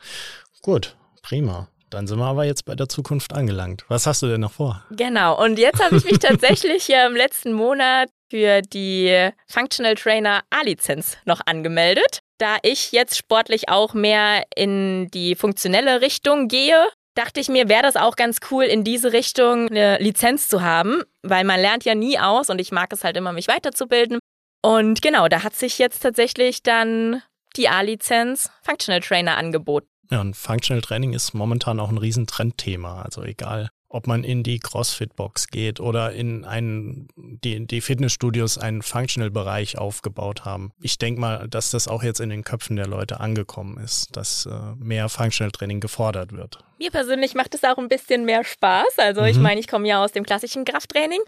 Gut, 0.63 0.97
prima. 1.23 1.69
Dann 1.93 2.07
sind 2.07 2.19
wir 2.19 2.25
aber 2.25 2.45
jetzt 2.45 2.65
bei 2.65 2.75
der 2.75 2.89
Zukunft 2.89 3.35
angelangt. 3.35 3.85
Was 3.89 4.07
hast 4.07 4.23
du 4.23 4.27
denn 4.27 4.41
noch 4.41 4.53
vor? 4.53 4.83
Genau, 4.91 5.43
und 5.43 5.59
jetzt 5.59 5.83
habe 5.83 5.97
ich 5.97 6.05
mich 6.05 6.19
tatsächlich 6.21 6.89
im 6.89 7.15
letzten 7.15 7.53
Monat 7.53 8.09
für 8.31 8.63
die 8.63 9.31
Functional 9.47 9.95
Trainer 9.95 10.41
A-Lizenz 10.49 11.19
noch 11.27 11.43
angemeldet. 11.45 12.21
Da 12.39 12.57
ich 12.63 12.93
jetzt 12.93 13.19
sportlich 13.19 13.69
auch 13.69 13.93
mehr 13.93 14.45
in 14.57 15.09
die 15.13 15.35
funktionelle 15.35 16.01
Richtung 16.01 16.49
gehe, 16.49 16.89
dachte 17.15 17.41
ich 17.41 17.51
mir, 17.51 17.69
wäre 17.69 17.83
das 17.83 17.97
auch 17.97 18.17
ganz 18.17 18.39
cool, 18.51 18.65
in 18.65 18.85
diese 18.85 19.13
Richtung 19.13 19.69
eine 19.69 19.99
Lizenz 19.99 20.49
zu 20.49 20.63
haben, 20.63 21.03
weil 21.23 21.45
man 21.45 21.61
lernt 21.61 21.85
ja 21.85 21.95
nie 21.95 22.19
aus 22.19 22.49
und 22.49 22.59
ich 22.59 22.73
mag 22.73 22.91
es 22.95 23.05
halt 23.05 23.19
immer, 23.19 23.35
mich 23.35 23.49
weiterzubilden. 23.49 24.19
Und 24.63 25.03
genau, 25.03 25.29
da 25.29 25.43
hat 25.43 25.55
sich 25.55 25.79
jetzt 25.79 26.01
tatsächlich 26.01 26.63
dann 26.63 27.23
die 27.57 27.69
A-Lizenz 27.69 28.51
Functional 28.63 29.03
Trainer 29.03 29.37
angeboten. 29.37 29.92
Ja, 30.13 30.21
und 30.21 30.37
Functional 30.37 30.83
Training 30.83 31.15
ist 31.15 31.33
momentan 31.33 31.81
auch 31.81 31.89
ein 31.89 31.97
Riesentrendthema. 31.97 33.01
Also 33.01 33.23
egal, 33.23 33.71
ob 33.89 34.07
man 34.07 34.25
in 34.25 34.43
die 34.43 34.59
CrossFit-Box 34.59 35.49
geht 35.49 35.81
oder 35.81 36.13
in 36.13 36.45
einen, 36.45 37.09
die, 37.17 37.67
die 37.67 37.81
Fitnessstudios 37.81 38.59
einen 38.59 38.83
Functional-Bereich 38.83 39.79
aufgebaut 39.79 40.45
haben. 40.45 40.73
Ich 40.83 40.99
denke 40.99 41.19
mal, 41.19 41.49
dass 41.49 41.71
das 41.71 41.89
auch 41.89 42.03
jetzt 42.03 42.21
in 42.21 42.29
den 42.29 42.45
Köpfen 42.45 42.77
der 42.77 42.87
Leute 42.87 43.21
angekommen 43.21 43.79
ist, 43.79 44.15
dass 44.15 44.45
äh, 44.45 44.51
mehr 44.77 45.09
Functional-Training 45.09 45.81
gefordert 45.81 46.33
wird. 46.33 46.59
Mir 46.79 46.91
persönlich 46.91 47.35
macht 47.35 47.55
es 47.55 47.65
auch 47.65 47.79
ein 47.79 47.89
bisschen 47.89 48.27
mehr 48.27 48.45
Spaß. 48.45 48.99
Also 48.99 49.23
mhm. 49.23 49.29
ich 49.29 49.39
meine, 49.39 49.61
ich 49.61 49.67
komme 49.67 49.89
ja 49.89 50.05
aus 50.05 50.13
dem 50.13 50.25
klassischen 50.25 50.67
Krafttraining 50.67 51.21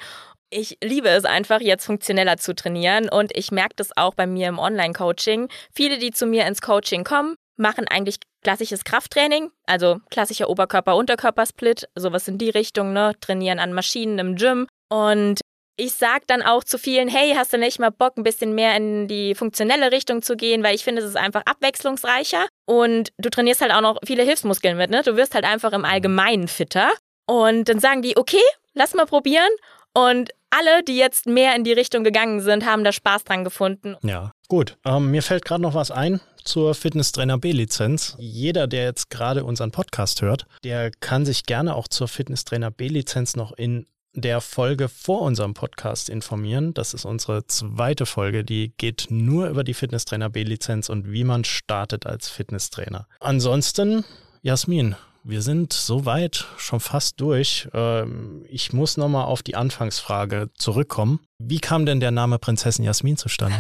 ich 0.51 0.79
liebe 0.85 1.09
es 1.09 1.25
einfach, 1.25 1.61
jetzt 1.61 1.85
funktioneller 1.85 2.37
zu 2.37 2.55
trainieren 2.55 3.09
und 3.09 3.37
ich 3.37 3.51
merke 3.51 3.75
das 3.75 3.97
auch 3.97 4.15
bei 4.15 4.27
mir 4.27 4.49
im 4.49 4.61
Online-Coaching. 4.61 5.49
Viele, 5.75 5.99
die 5.99 6.13
zu 6.13 6.27
mir 6.27 6.47
ins 6.47 6.63
Coaching 6.63 7.03
kommen, 7.03 7.35
machen 7.57 7.87
eigentlich 7.89 8.17
klassisches 8.43 8.85
Krafttraining, 8.85 9.51
also 9.67 9.99
klassischer 10.11 10.49
Oberkörper-Unterkörper-Split, 10.51 11.89
sowas 11.95 12.29
in 12.29 12.39
die 12.39 12.51
Richtung, 12.51 12.93
ne? 12.93 13.13
Trainieren 13.21 13.59
an 13.59 13.73
Maschinen 13.73 14.19
im 14.19 14.37
Gym. 14.37 14.67
Und 14.89 15.41
ich 15.77 15.95
sag 15.95 16.27
dann 16.27 16.43
auch 16.43 16.63
zu 16.63 16.79
vielen, 16.79 17.09
hey, 17.09 17.35
hast 17.37 17.53
du 17.53 17.59
nicht 17.59 17.81
mal 17.81 17.91
Bock, 17.91 18.17
ein 18.17 18.23
bisschen 18.23 18.55
mehr 18.55 18.77
in 18.77 19.09
die 19.09 19.35
funktionelle 19.35 19.91
Richtung 19.91 20.23
zu 20.23 20.37
gehen, 20.37 20.63
weil 20.63 20.75
ich 20.75 20.85
finde, 20.85 21.03
es 21.03 21.09
ist 21.09 21.17
einfach 21.17 21.43
abwechslungsreicher 21.47 22.47
und 22.67 23.11
du 23.19 23.29
trainierst 23.29 23.61
halt 23.61 23.73
auch 23.73 23.81
noch 23.81 23.99
viele 24.05 24.23
Hilfsmuskeln 24.23 24.77
mit, 24.77 24.91
ne? 24.91 25.03
Du 25.03 25.17
wirst 25.17 25.35
halt 25.35 25.45
einfach 25.45 25.73
im 25.73 25.85
Allgemeinen 25.85 26.49
fitter. 26.49 26.93
Und 27.27 27.69
dann 27.69 27.81
sagen 27.81 28.03
die, 28.03 28.17
okay, 28.17 28.43
lass 28.75 28.95
mal 28.95 29.07
probieren. 29.07 29.51
Und 29.95 30.31
alle, 30.51 30.85
die 30.85 30.97
jetzt 30.97 31.27
mehr 31.27 31.57
in 31.57 31.65
die 31.65 31.73
Richtung 31.73 32.05
gegangen 32.05 32.41
sind, 32.41 32.65
haben 32.65 32.85
da 32.85 32.93
Spaß 32.93 33.25
dran 33.25 33.45
gefunden. 33.45 33.97
Ja, 34.03 34.33
gut. 34.49 34.77
Ähm, 34.85 35.11
mir 35.11 35.23
fällt 35.23 35.45
gerade 35.45 35.63
noch 35.63 35.75
was 35.75 35.91
ein 35.91 36.21
zur 36.45 36.75
Fitnesstrainer 36.75 37.39
B-Lizenz. 37.39 38.15
Jeder, 38.19 38.67
der 38.67 38.85
jetzt 38.85 39.11
gerade 39.11 39.45
unseren 39.45 39.71
Podcast 39.71 40.21
hört, 40.23 40.47
der 40.63 40.91
kann 40.91 41.25
sich 41.25 41.45
gerne 41.45 41.75
auch 41.75 41.89
zur 41.89 42.07
Fitnesstrainer 42.07 42.71
B-Lizenz 42.71 43.35
noch 43.35 43.53
in 43.53 43.87
der 44.15 44.41
Folge 44.41 44.89
vor 44.89 45.23
unserem 45.23 45.55
Podcast 45.55 46.09
informieren. 46.09 46.73
Das 46.73 46.95
ist 46.95 47.05
unsere 47.05 47.47
zweite 47.47 48.07
Folge, 48.07 48.45
die 48.45 48.73
geht 48.77 49.07
nur 49.11 49.49
über 49.49 49.65
die 49.65 49.75
Fitnesstrainer 49.75 50.31
B-Lizenz 50.31 50.89
und 50.89 51.11
wie 51.11 51.25
man 51.25 51.45
startet 51.45 52.07
als 52.07 52.29
Fitnesstrainer. 52.29 53.09
Ansonsten, 53.19 54.05
Jasmin, 54.43 54.95
wir 55.25 55.41
sind 55.41 55.73
soweit 55.73 56.45
schon 56.59 56.81
fast 56.81 57.21
durch. 57.21 57.69
Ähm, 57.73 58.45
ich 58.49 58.73
muss 58.73 58.97
nochmal 58.99 59.25
auf 59.25 59.43
die 59.43 59.57
Anfangsfrage 59.57 60.51
zurückkommen. 60.57 61.21
Wie 61.39 61.61
kam 61.61 61.87
denn 61.87 61.99
der 61.99 62.11
Name 62.11 62.39
Prinzessin 62.39 62.85
Jasmin 62.85 63.17
zustande? 63.17 63.57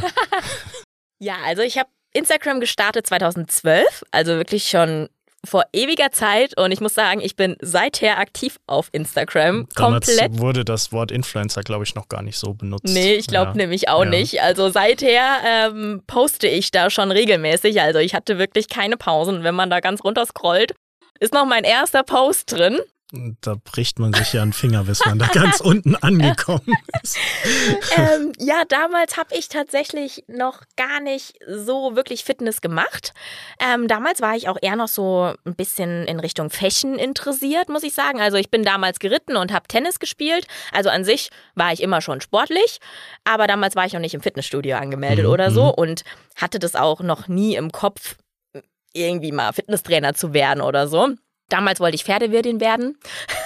ja, 1.18 1.36
also 1.44 1.62
ich 1.62 1.78
habe 1.78 1.88
Instagram 2.12 2.60
gestartet 2.60 3.06
2012, 3.06 4.04
also 4.10 4.32
wirklich 4.36 4.68
schon 4.68 5.08
vor 5.44 5.64
ewiger 5.72 6.10
Zeit 6.10 6.58
und 6.58 6.72
ich 6.72 6.80
muss 6.80 6.94
sagen, 6.94 7.20
ich 7.20 7.36
bin 7.36 7.56
seither 7.60 8.18
aktiv 8.18 8.58
auf 8.66 8.88
Instagram. 8.92 9.66
Damals 9.74 10.06
komplett. 10.06 10.38
wurde 10.38 10.64
das 10.64 10.92
Wort 10.92 11.10
Influencer, 11.10 11.62
glaube 11.62 11.84
ich, 11.84 11.94
noch 11.94 12.08
gar 12.08 12.22
nicht 12.22 12.38
so 12.38 12.54
benutzt. 12.54 12.94
Nee, 12.94 13.14
ich 13.14 13.26
glaube 13.26 13.50
ja. 13.50 13.56
nämlich 13.56 13.88
auch 13.88 14.04
ja. 14.04 14.10
nicht. 14.10 14.42
Also 14.42 14.70
seither 14.70 15.38
ähm, 15.46 16.02
poste 16.06 16.46
ich 16.46 16.70
da 16.70 16.88
schon 16.88 17.10
regelmäßig. 17.10 17.80
Also 17.80 17.98
ich 17.98 18.14
hatte 18.14 18.38
wirklich 18.38 18.68
keine 18.68 18.96
Pausen. 18.96 19.44
Wenn 19.44 19.54
man 19.54 19.68
da 19.70 19.80
ganz 19.80 20.02
runter 20.02 20.24
scrollt, 20.24 20.74
ist 21.20 21.34
noch 21.34 21.46
mein 21.46 21.64
erster 21.64 22.02
Post 22.02 22.52
drin. 22.52 22.78
Da 23.42 23.54
bricht 23.62 24.00
man 24.00 24.12
sich 24.12 24.32
ja 24.32 24.42
einen 24.42 24.52
Finger, 24.52 24.84
bis 24.84 25.04
man 25.04 25.18
da 25.18 25.26
ganz 25.26 25.60
unten 25.60 25.94
angekommen 25.94 26.74
ist. 27.02 27.16
ähm, 27.96 28.32
ja, 28.38 28.64
damals 28.68 29.16
habe 29.16 29.36
ich 29.36 29.48
tatsächlich 29.48 30.24
noch 30.26 30.62
gar 30.76 31.00
nicht 31.00 31.34
so 31.46 31.94
wirklich 31.94 32.24
Fitness 32.24 32.60
gemacht. 32.60 33.12
Ähm, 33.60 33.86
damals 33.86 34.20
war 34.20 34.34
ich 34.34 34.48
auch 34.48 34.56
eher 34.60 34.74
noch 34.74 34.88
so 34.88 35.32
ein 35.44 35.54
bisschen 35.54 36.06
in 36.06 36.18
Richtung 36.18 36.50
Fashion 36.50 36.98
interessiert, 36.98 37.68
muss 37.68 37.84
ich 37.84 37.94
sagen. 37.94 38.20
Also 38.20 38.36
ich 38.36 38.50
bin 38.50 38.64
damals 38.64 38.98
geritten 38.98 39.36
und 39.36 39.52
habe 39.52 39.68
Tennis 39.68 40.00
gespielt. 40.00 40.48
Also 40.72 40.90
an 40.90 41.04
sich 41.04 41.30
war 41.54 41.72
ich 41.72 41.82
immer 41.82 42.00
schon 42.00 42.20
sportlich, 42.20 42.78
aber 43.22 43.46
damals 43.46 43.76
war 43.76 43.86
ich 43.86 43.92
noch 43.92 44.00
nicht 44.00 44.14
im 44.14 44.22
Fitnessstudio 44.22 44.76
angemeldet 44.76 45.26
mhm. 45.26 45.32
oder 45.32 45.50
so 45.52 45.66
mhm. 45.66 45.74
und 45.74 46.04
hatte 46.36 46.58
das 46.58 46.74
auch 46.74 47.00
noch 47.00 47.28
nie 47.28 47.54
im 47.54 47.70
Kopf, 47.70 48.16
irgendwie 48.94 49.32
mal 49.32 49.52
Fitnesstrainer 49.52 50.14
zu 50.14 50.32
werden 50.32 50.60
oder 50.60 50.88
so. 50.88 51.10
Damals 51.50 51.78
wollte 51.78 51.94
ich 51.96 52.04
Pferdewirtin 52.04 52.60
werden 52.60 52.98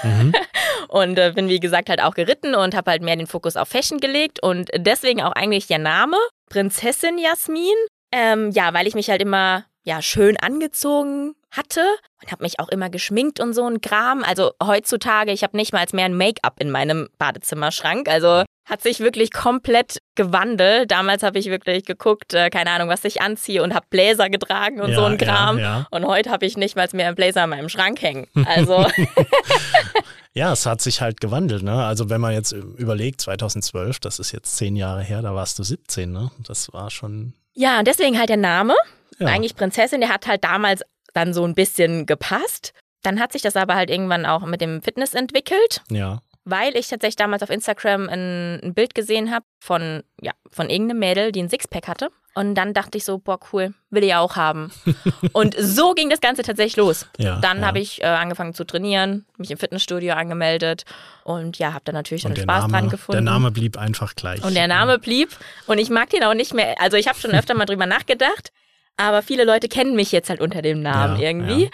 mhm. 0.04 0.32
und 0.88 1.18
äh, 1.18 1.32
bin 1.34 1.48
wie 1.48 1.58
gesagt 1.58 1.88
halt 1.88 2.00
auch 2.00 2.14
geritten 2.14 2.54
und 2.54 2.76
habe 2.76 2.92
halt 2.92 3.02
mehr 3.02 3.16
den 3.16 3.26
Fokus 3.26 3.56
auf 3.56 3.68
Fashion 3.68 3.98
gelegt 3.98 4.40
und 4.42 4.70
deswegen 4.76 5.20
auch 5.20 5.32
eigentlich 5.32 5.66
der 5.66 5.78
Name 5.78 6.16
Prinzessin 6.48 7.18
Jasmin. 7.18 7.74
Ähm, 8.12 8.50
ja, 8.52 8.72
weil 8.72 8.86
ich 8.86 8.94
mich 8.94 9.10
halt 9.10 9.20
immer 9.20 9.64
ja 9.84 10.00
schön 10.00 10.36
angezogen 10.36 11.34
hatte 11.50 11.82
und 12.22 12.30
habe 12.30 12.42
mich 12.42 12.60
auch 12.60 12.68
immer 12.68 12.90
geschminkt 12.90 13.40
und 13.40 13.54
so 13.54 13.66
ein 13.66 13.80
Kram. 13.80 14.22
Also 14.22 14.52
heutzutage, 14.62 15.32
ich 15.32 15.42
habe 15.42 15.56
nicht 15.56 15.72
mal 15.72 15.84
mehr 15.92 16.04
ein 16.04 16.16
Make-up 16.16 16.60
in 16.60 16.70
meinem 16.70 17.08
Badezimmerschrank. 17.18 18.08
Also 18.08 18.44
hat 18.68 18.82
sich 18.82 19.00
wirklich 19.00 19.32
komplett 19.32 19.98
gewandelt. 20.14 20.90
Damals 20.90 21.22
habe 21.22 21.38
ich 21.38 21.46
wirklich 21.46 21.84
geguckt, 21.84 22.34
äh, 22.34 22.50
keine 22.50 22.70
Ahnung, 22.70 22.88
was 22.88 23.04
ich 23.04 23.22
anziehe 23.22 23.62
und 23.62 23.74
habe 23.74 23.86
Bläser 23.88 24.28
getragen 24.28 24.80
und 24.80 24.90
Ja, 24.90 24.96
so 24.96 25.04
ein 25.04 25.16
Kram. 25.18 25.58
ja, 25.58 25.64
ja. 25.64 25.86
Und 25.90 26.06
heute 26.06 26.30
habe 26.30 26.44
ich 26.46 26.56
nicht 26.56 26.76
mal 26.76 26.88
mehr 26.92 27.06
einen 27.06 27.16
Bläser 27.16 27.44
in 27.44 27.50
meinem 27.50 27.68
Schrank 27.68 28.02
hängen. 28.02 28.26
Also 28.46 28.86
Ja, 30.34 30.52
es 30.52 30.66
hat 30.66 30.80
sich 30.80 31.00
halt 31.00 31.20
gewandelt. 31.20 31.62
Ne? 31.62 31.84
Also 31.84 32.10
wenn 32.10 32.20
man 32.20 32.32
jetzt 32.32 32.52
überlegt, 32.52 33.20
2012, 33.22 33.98
das 33.98 34.18
ist 34.18 34.30
jetzt 34.32 34.56
zehn 34.56 34.76
Jahre 34.76 35.02
her, 35.02 35.22
da 35.22 35.34
warst 35.34 35.58
du 35.58 35.62
17. 35.64 36.12
Ne? 36.12 36.30
Das 36.46 36.72
war 36.72 36.90
schon. 36.90 37.32
ja, 37.54 37.78
und 37.80 37.88
deswegen 37.88 38.18
halt 38.18 38.28
der 38.28 38.36
Name. 38.36 38.74
Eigentlich 39.20 39.56
Prinzessin, 39.56 40.00
der 40.00 40.10
hat 40.10 40.28
halt 40.28 40.44
damals 40.44 40.82
dann 41.12 41.34
so 41.34 41.44
ein 41.44 41.56
bisschen 41.56 42.06
gepasst. 42.06 42.72
Dann 43.02 43.18
hat 43.18 43.32
sich 43.32 43.42
das 43.42 43.56
aber 43.56 43.74
halt 43.74 43.90
irgendwann 43.90 44.26
auch 44.26 44.46
mit 44.46 44.60
dem 44.60 44.80
Fitness 44.80 45.12
entwickelt. 45.14 45.82
Ja. 45.90 46.20
Weil 46.50 46.76
ich 46.76 46.88
tatsächlich 46.88 47.16
damals 47.16 47.42
auf 47.42 47.50
Instagram 47.50 48.08
ein, 48.08 48.60
ein 48.62 48.74
Bild 48.74 48.94
gesehen 48.94 49.30
habe 49.30 49.44
von, 49.60 50.02
ja, 50.20 50.32
von 50.50 50.70
irgendeinem 50.70 51.00
Mädel, 51.00 51.32
die 51.32 51.42
ein 51.42 51.48
Sixpack 51.48 51.88
hatte. 51.88 52.10
Und 52.34 52.54
dann 52.54 52.72
dachte 52.72 52.96
ich 52.96 53.04
so, 53.04 53.18
boah, 53.18 53.40
cool, 53.52 53.74
will 53.90 54.04
ich 54.04 54.14
auch 54.14 54.36
haben. 54.36 54.70
und 55.32 55.56
so 55.58 55.92
ging 55.94 56.08
das 56.08 56.20
Ganze 56.20 56.42
tatsächlich 56.42 56.76
los. 56.76 57.06
Ja, 57.18 57.40
dann 57.40 57.60
ja. 57.60 57.66
habe 57.66 57.80
ich 57.80 58.00
äh, 58.00 58.06
angefangen 58.06 58.54
zu 58.54 58.64
trainieren, 58.64 59.26
mich 59.38 59.50
im 59.50 59.58
Fitnessstudio 59.58 60.14
angemeldet 60.14 60.84
und 61.24 61.58
ja, 61.58 61.72
habe 61.72 61.82
dann 61.84 61.96
natürlich 61.96 62.22
dann 62.22 62.36
Spaß 62.36 62.62
Name, 62.62 62.72
dran 62.72 62.88
gefunden. 62.90 63.24
der 63.24 63.32
Name 63.32 63.50
blieb 63.50 63.76
einfach 63.76 64.14
gleich. 64.14 64.42
Und 64.44 64.54
der 64.54 64.68
Name 64.68 64.98
blieb 64.98 65.30
und 65.66 65.78
ich 65.78 65.90
mag 65.90 66.10
den 66.10 66.22
auch 66.22 66.34
nicht 66.34 66.54
mehr. 66.54 66.80
Also 66.80 66.96
ich 66.96 67.08
habe 67.08 67.18
schon 67.18 67.30
öfter 67.34 67.54
mal 67.54 67.66
drüber 67.66 67.86
nachgedacht, 67.86 68.52
aber 68.96 69.22
viele 69.22 69.44
Leute 69.44 69.68
kennen 69.68 69.96
mich 69.96 70.12
jetzt 70.12 70.30
halt 70.30 70.40
unter 70.40 70.62
dem 70.62 70.80
Namen 70.80 71.20
Ja, 71.20 71.28
irgendwie. 71.28 71.70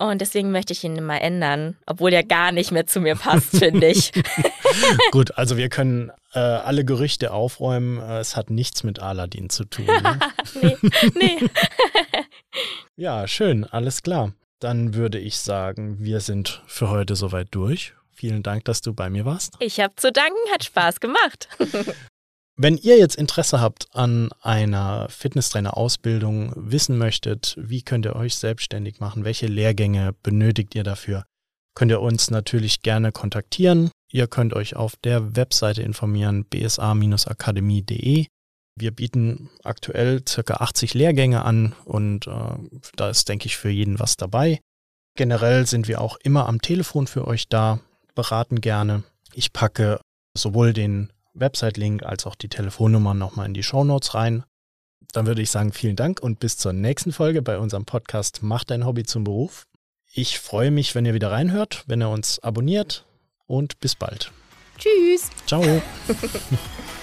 Und 0.00 0.22
deswegen 0.22 0.50
möchte 0.50 0.72
ich 0.72 0.82
ihn 0.82 1.04
mal 1.04 1.18
ändern, 1.18 1.76
obwohl 1.84 2.10
der 2.10 2.24
gar 2.24 2.52
nicht 2.52 2.70
mehr 2.70 2.86
zu 2.86 3.02
mir 3.02 3.16
passt, 3.16 3.58
finde 3.58 3.88
ich. 3.88 4.12
Gut, 5.10 5.36
also 5.36 5.58
wir 5.58 5.68
können 5.68 6.10
äh, 6.32 6.38
alle 6.38 6.86
Gerüchte 6.86 7.34
aufräumen. 7.34 7.98
Äh, 7.98 8.20
es 8.20 8.34
hat 8.34 8.48
nichts 8.48 8.82
mit 8.82 8.98
Aladdin 8.98 9.50
zu 9.50 9.66
tun. 9.66 9.84
Ne? 9.84 10.18
nee, 10.62 10.76
nee. 11.14 11.38
ja, 12.96 13.28
schön, 13.28 13.64
alles 13.64 14.02
klar. 14.02 14.32
Dann 14.58 14.94
würde 14.94 15.18
ich 15.18 15.36
sagen, 15.36 15.98
wir 16.00 16.20
sind 16.20 16.62
für 16.66 16.88
heute 16.88 17.14
soweit 17.14 17.48
durch. 17.50 17.92
Vielen 18.10 18.42
Dank, 18.42 18.64
dass 18.64 18.80
du 18.80 18.94
bei 18.94 19.10
mir 19.10 19.26
warst. 19.26 19.56
Ich 19.58 19.80
habe 19.80 19.94
zu 19.96 20.10
danken, 20.10 20.38
hat 20.50 20.64
Spaß 20.64 21.00
gemacht. 21.00 21.46
Wenn 22.62 22.76
ihr 22.76 22.98
jetzt 22.98 23.16
Interesse 23.16 23.62
habt 23.62 23.88
an 23.92 24.28
einer 24.42 25.08
Fitnesstrainer-Ausbildung, 25.08 26.52
wissen 26.54 26.98
möchtet, 26.98 27.56
wie 27.58 27.80
könnt 27.80 28.04
ihr 28.04 28.14
euch 28.14 28.34
selbstständig 28.34 29.00
machen, 29.00 29.24
welche 29.24 29.46
Lehrgänge 29.46 30.14
benötigt 30.22 30.74
ihr 30.74 30.84
dafür, 30.84 31.24
könnt 31.74 31.90
ihr 31.90 32.02
uns 32.02 32.30
natürlich 32.30 32.82
gerne 32.82 33.12
kontaktieren. 33.12 33.90
Ihr 34.12 34.26
könnt 34.26 34.52
euch 34.52 34.76
auf 34.76 34.96
der 34.96 35.36
Webseite 35.36 35.80
informieren, 35.80 36.44
bsa-akademie.de. 36.44 38.26
Wir 38.76 38.90
bieten 38.90 39.48
aktuell 39.64 40.22
circa 40.28 40.56
80 40.56 40.92
Lehrgänge 40.92 41.42
an 41.42 41.74
und 41.86 42.26
äh, 42.26 42.58
da 42.94 43.08
ist, 43.08 43.26
denke 43.30 43.46
ich, 43.46 43.56
für 43.56 43.70
jeden 43.70 43.98
was 43.98 44.18
dabei. 44.18 44.60
Generell 45.16 45.66
sind 45.66 45.88
wir 45.88 46.02
auch 46.02 46.18
immer 46.22 46.46
am 46.46 46.60
Telefon 46.60 47.06
für 47.06 47.26
euch 47.26 47.48
da, 47.48 47.80
beraten 48.14 48.60
gerne. 48.60 49.02
Ich 49.32 49.54
packe 49.54 49.98
sowohl 50.36 50.74
den 50.74 51.10
Website-Link 51.40 52.02
als 52.02 52.26
auch 52.26 52.34
die 52.34 52.48
Telefonnummer 52.48 53.14
nochmal 53.14 53.46
in 53.46 53.54
die 53.54 53.62
Shownotes 53.62 54.14
rein. 54.14 54.44
Dann 55.12 55.26
würde 55.26 55.42
ich 55.42 55.50
sagen, 55.50 55.72
vielen 55.72 55.96
Dank 55.96 56.20
und 56.20 56.38
bis 56.38 56.56
zur 56.56 56.72
nächsten 56.72 57.12
Folge 57.12 57.42
bei 57.42 57.58
unserem 57.58 57.84
Podcast 57.84 58.40
Mach 58.42 58.64
dein 58.64 58.86
Hobby 58.86 59.04
zum 59.04 59.24
Beruf. 59.24 59.66
Ich 60.12 60.38
freue 60.38 60.70
mich, 60.70 60.94
wenn 60.94 61.06
ihr 61.06 61.14
wieder 61.14 61.30
reinhört, 61.30 61.84
wenn 61.86 62.02
ihr 62.02 62.08
uns 62.08 62.38
abonniert 62.40 63.04
und 63.46 63.80
bis 63.80 63.94
bald. 63.94 64.32
Tschüss. 64.78 65.30
Ciao. 65.46 65.62